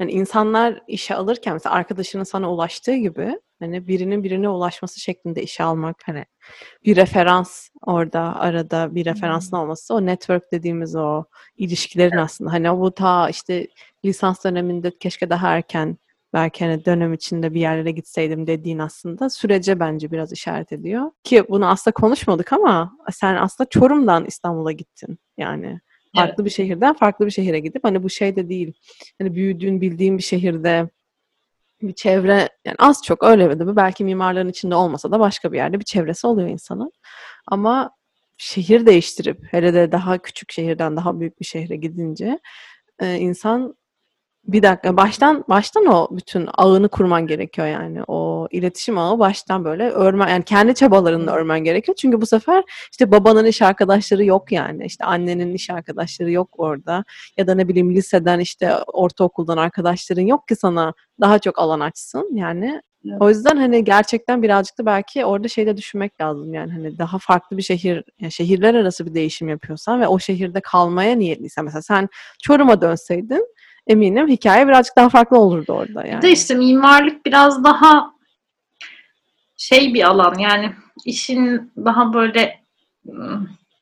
[0.00, 5.64] yani insanlar işe alırken mesela arkadaşının sana ulaştığı gibi hani birinin birine ulaşması şeklinde işe
[5.64, 6.24] almak hani
[6.84, 11.24] bir referans orada arada bir referansın olması o network dediğimiz o
[11.56, 13.66] ilişkilerin aslında hani bu ta işte
[14.04, 15.98] lisans döneminde keşke daha erken
[16.32, 21.10] belki hani dönem içinde bir yerlere gitseydim dediğin aslında sürece bence biraz işaret ediyor.
[21.24, 25.18] Ki bunu aslında konuşmadık ama sen aslında Çorum'dan İstanbul'a gittin.
[25.38, 25.80] Yani
[26.16, 28.72] farklı bir şehirden farklı bir şehire gidip hani bu şey de değil.
[29.18, 30.88] Hani büyüdüğün, bildiğin bir şehirde
[31.82, 35.80] bir çevre yani az çok öyle de belki mimarların içinde olmasa da başka bir yerde
[35.80, 36.92] bir çevresi oluyor insanın.
[37.46, 37.90] Ama
[38.36, 42.38] şehir değiştirip hele de daha küçük şehirden daha büyük bir şehre gidince
[43.00, 43.74] e, insan
[44.48, 48.02] bir dakika baştan baştan o bütün ağını kurman gerekiyor yani.
[48.08, 51.96] O iletişim ağı baştan böyle örmen yani kendi çabalarınla örmen gerekiyor.
[51.96, 54.84] Çünkü bu sefer işte babanın iş arkadaşları yok yani.
[54.84, 57.04] İşte annenin iş arkadaşları yok orada.
[57.36, 62.30] Ya da ne bileyim liseden işte ortaokuldan arkadaşların yok ki sana daha çok alan açsın
[62.34, 62.82] yani.
[63.08, 63.22] Evet.
[63.22, 66.72] o yüzden hani gerçekten birazcık da belki orada şeyde düşünmek lazım yani.
[66.72, 71.16] Hani daha farklı bir şehir yani şehirler arası bir değişim yapıyorsan ve o şehirde kalmaya
[71.16, 71.64] niyetliysen.
[71.64, 72.08] Mesela sen
[72.42, 73.46] Çorum'a dönseydin
[73.86, 76.22] eminim hikaye birazcık daha farklı olurdu orada Bir yani.
[76.22, 78.10] de işte mimarlık biraz daha
[79.56, 80.38] şey bir alan.
[80.38, 80.72] Yani
[81.04, 82.60] işin daha böyle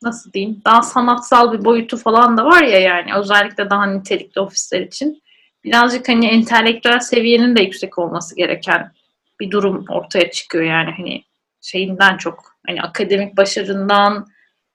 [0.03, 3.15] nasıl diyeyim daha sanatsal bir boyutu falan da var ya yani.
[3.15, 5.23] Özellikle daha nitelikli ofisler için.
[5.65, 8.93] Birazcık hani entelektüel seviyenin de yüksek olması gereken
[9.41, 10.91] bir durum ortaya çıkıyor yani.
[10.97, 11.25] Hani
[11.61, 14.27] şeyinden çok hani akademik başarından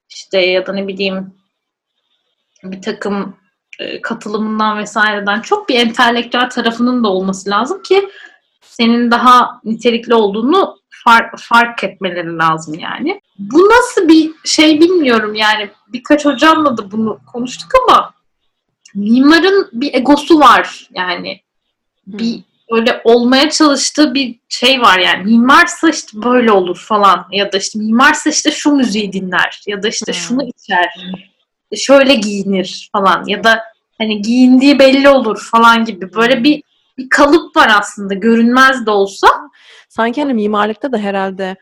[0.10, 1.34] işte ya da ne bileyim
[2.64, 3.36] bir takım
[4.04, 8.10] katılımından vesaireden çok bir entelektüel tarafının da olması lazım ki
[8.62, 13.22] senin daha nitelikli olduğunu fark, fark etmeleri lazım yani.
[13.40, 15.70] Bu nasıl bir şey bilmiyorum yani.
[15.88, 18.14] Birkaç hocamla da bunu konuştuk ama
[18.96, 21.42] mimarın bir egosu var yani.
[22.08, 22.40] Bir
[22.72, 25.24] öyle olmaya çalıştığı bir şey var yani.
[25.24, 29.88] Mimarsa işte böyle olur falan ya da işte mimarsa işte şu müziği dinler ya da
[29.88, 30.90] işte şunu içer
[31.76, 33.64] şöyle giyinir falan ya da
[34.00, 36.64] hani giyindiği belli olur falan gibi böyle bir
[36.98, 39.28] bir kalıp var aslında görünmez de olsa
[39.90, 41.56] Sanki hani mimarlıkta da herhalde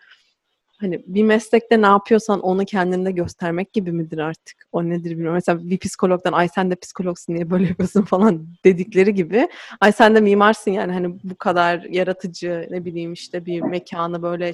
[0.77, 4.67] hani bir meslekte ne yapıyorsan onu kendinde göstermek gibi midir artık?
[4.71, 5.33] O nedir bilmiyorum.
[5.33, 9.47] Mesela bir psikologdan ay sen de psikologsun niye böyle yapıyorsun falan dedikleri gibi.
[9.81, 14.53] Ay sen de mimarsın yani hani bu kadar yaratıcı ne bileyim işte bir mekanı böyle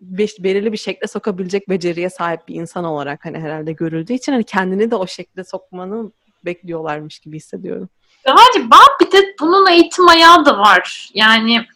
[0.00, 4.44] beş- belirli bir şekle sokabilecek beceriye sahip bir insan olarak hani herhalde görüldüğü için hani
[4.44, 6.12] kendini de o şekle sokmanı
[6.48, 7.88] bekliyorlarmış gibi hissediyorum.
[8.24, 11.10] Galiba bir de bunun eğitim ayağı da var.
[11.14, 11.66] Yani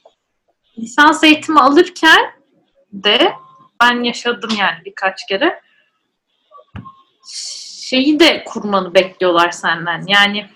[0.79, 2.33] lisans eğitimi alırken
[2.93, 3.33] de
[3.83, 5.61] ben yaşadım yani birkaç kere.
[7.81, 10.05] Şeyi de kurmanı bekliyorlar senden.
[10.07, 10.47] Yani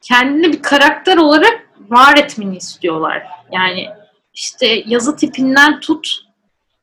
[0.00, 3.26] kendini bir karakter olarak var etmeni istiyorlar.
[3.52, 3.88] Yani
[4.34, 6.24] işte yazı tipinden tut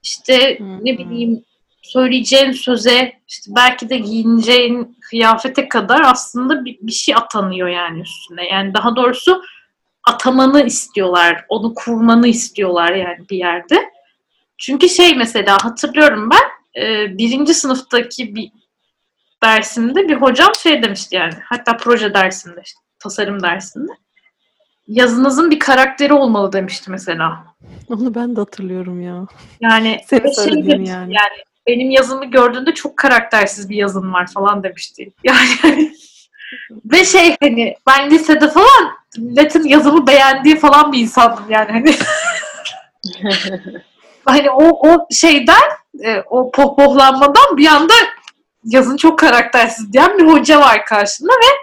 [0.03, 0.97] işte ne hı.
[0.97, 1.43] bileyim
[1.91, 8.47] söyleyeceğin söze işte belki de giyineceğin kıyafete kadar aslında bir, bir şey atanıyor yani üstüne.
[8.47, 9.41] Yani daha doğrusu
[10.07, 11.45] atamanı istiyorlar.
[11.49, 13.91] Onu kurmanı istiyorlar yani bir yerde.
[14.57, 18.51] Çünkü şey mesela hatırlıyorum ben e, birinci sınıftaki bir
[19.43, 23.91] dersimde bir hocam şey demişti yani hatta proje dersinde işte, tasarım dersinde
[24.87, 27.45] yazınızın bir karakteri olmalı demişti mesela.
[27.89, 29.27] Onu ben de hatırlıyorum ya.
[29.61, 31.13] Yani Senin ve şey demişti, yani.
[31.13, 35.11] yani benim yazımı gördüğünde çok karaktersiz bir yazım var falan demişti.
[35.23, 35.93] Yani
[36.85, 41.95] ve şey hani ben lisede falan milletin yazımı beğendiği falan bir insandım yani hani
[44.25, 45.61] hani o o şeyden
[46.03, 47.93] e, o pohpohlanmadan bir anda
[48.63, 51.61] yazın çok karaktersiz diyen bir hoca var karşında ve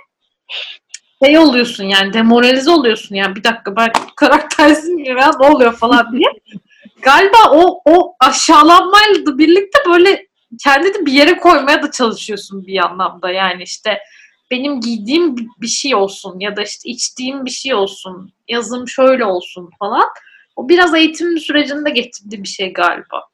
[1.26, 6.12] şey oluyorsun yani demoralize oluyorsun yani bir dakika ben karaktersiz miyim ya ne oluyor falan
[6.12, 6.28] diye.
[7.08, 10.26] galiba o o aşağılanmayla birlikte böyle
[10.64, 13.30] kendini bir yere koymaya da çalışıyorsun bir anlamda.
[13.30, 13.98] Yani işte
[14.50, 19.70] benim giydiğim bir şey olsun ya da işte içtiğim bir şey olsun, yazım şöyle olsun
[19.78, 20.04] falan.
[20.56, 23.24] O biraz eğitim sürecinde getirdiği bir şey galiba.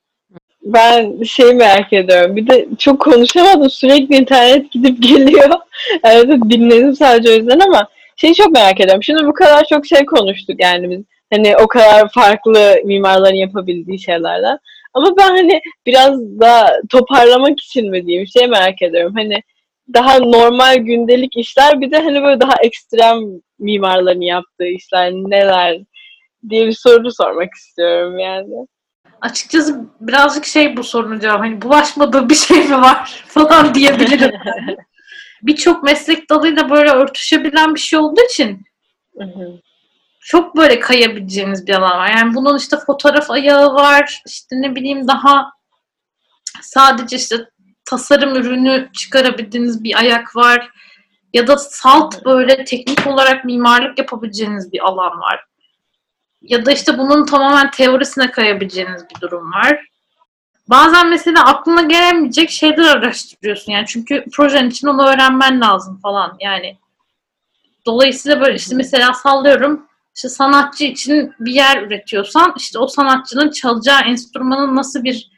[0.63, 2.37] Ben şey merak ediyorum.
[2.37, 3.71] Bir de çok konuşamadım.
[3.71, 5.51] Sürekli internet gidip geliyor.
[6.05, 9.03] Evet dinledim sadece o yüzden ama şeyi çok merak ediyorum.
[9.03, 11.01] Şimdi bu kadar çok şey konuştuk yani biz.
[11.33, 14.59] Hani o kadar farklı mimarların yapabildiği şeylerden.
[14.95, 19.13] Ama ben hani biraz daha toparlamak için mi diyeyim şey merak ediyorum.
[19.17, 19.43] Hani
[19.95, 23.19] daha normal gündelik işler bir de hani böyle daha ekstrem
[23.59, 25.81] mimarların yaptığı işler neler
[26.51, 28.67] diye bir soru sormak istiyorum yani.
[29.21, 31.39] Açıkçası birazcık şey bu sorunun cevabı.
[31.39, 34.33] Hani bulaşmadığı bir şey mi var falan diyebilirim.
[35.43, 38.63] Birçok meslek dalıyla böyle örtüşebilen bir şey olduğu için.
[40.25, 42.11] Çok böyle kayabileceğiniz bir alan var.
[42.11, 44.23] Yani bunun işte fotoğraf ayağı var.
[44.27, 45.51] işte ne bileyim daha
[46.63, 47.37] sadece işte
[47.85, 50.71] tasarım ürünü çıkarabildiğiniz bir ayak var.
[51.33, 55.45] Ya da salt böyle teknik olarak mimarlık yapabileceğiniz bir alan var.
[56.43, 59.87] Ya da işte bunun tamamen teorisine kayabileceğiniz bir durum var.
[60.69, 66.79] Bazen mesela aklına gelemeyecek şeyler araştırıyorsun yani çünkü projen için onu öğrenmen lazım falan yani.
[67.87, 69.87] Dolayısıyla böyle işte mesela sallıyorum
[70.17, 75.31] işte sanatçı için bir yer üretiyorsan işte o sanatçının çalacağı enstrümanın nasıl bir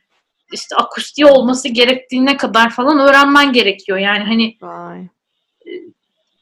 [0.52, 3.98] işte akustiği olması gerektiğine kadar falan öğrenmen gerekiyor.
[3.98, 5.08] Yani hani Vay.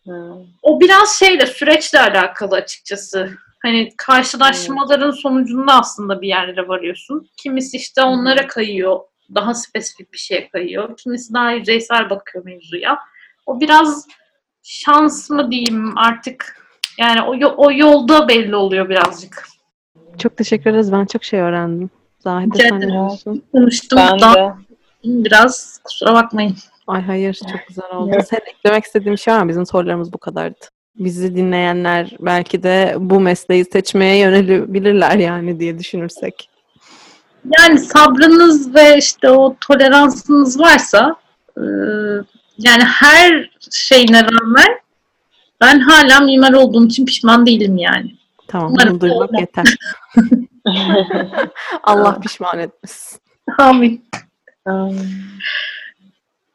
[0.07, 0.35] Hı.
[0.63, 3.31] o biraz şeyle süreçle alakalı açıkçası.
[3.63, 7.29] Hani karşılaşmaların sonucunda aslında bir yerlere varıyorsun.
[7.37, 9.01] Kimisi işte onlara kayıyor.
[9.35, 10.97] Daha spesifik bir şeye kayıyor.
[10.97, 12.99] Kimisi daha yüzeysel bakıyor mevzuya.
[13.47, 14.07] O biraz
[14.63, 16.64] şans mı diyeyim artık.
[16.99, 19.49] Yani o, o yolda belli oluyor birazcık.
[20.19, 20.93] Çok teşekkür ederiz.
[20.93, 21.91] Ben çok şey öğrendim.
[22.19, 23.43] Zahide sen ne diyorsun?
[23.53, 24.53] Konuştum Ben da de.
[25.05, 26.57] biraz kusura bakmayın.
[26.87, 28.17] Ay hayır çok güzel oldu.
[28.31, 29.49] Sen eklemek istediğim şey var mı?
[29.49, 30.59] Bizim sorularımız bu kadardı.
[30.97, 36.49] Bizi dinleyenler belki de bu mesleği seçmeye yönelebilirler yani diye düşünürsek.
[37.59, 41.17] Yani sabrınız ve işte o toleransınız varsa
[42.59, 44.79] yani her şeyine rağmen
[45.61, 48.15] ben hala mimar olduğum için pişman değilim yani.
[48.49, 49.41] Tamam Umarım bunu duymak olmaz.
[49.41, 49.77] yeter.
[51.83, 53.21] Allah pişman etmesin.
[53.59, 54.05] Amin.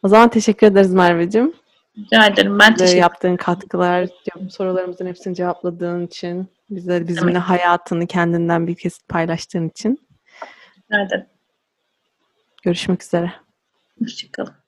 [0.04, 1.54] O zaman teşekkür ederiz Merveciğim.
[1.98, 2.60] Rica ederim.
[2.60, 4.10] Ben teşekkür yaptığın katkılar,
[4.50, 10.08] sorularımızın hepsini cevapladığın için, bize bizimle hayatını kendinden bir kesit paylaştığın için.
[10.92, 11.26] ederim.
[12.64, 13.34] Görüşmek üzere.
[14.00, 14.59] Hoşçakalın.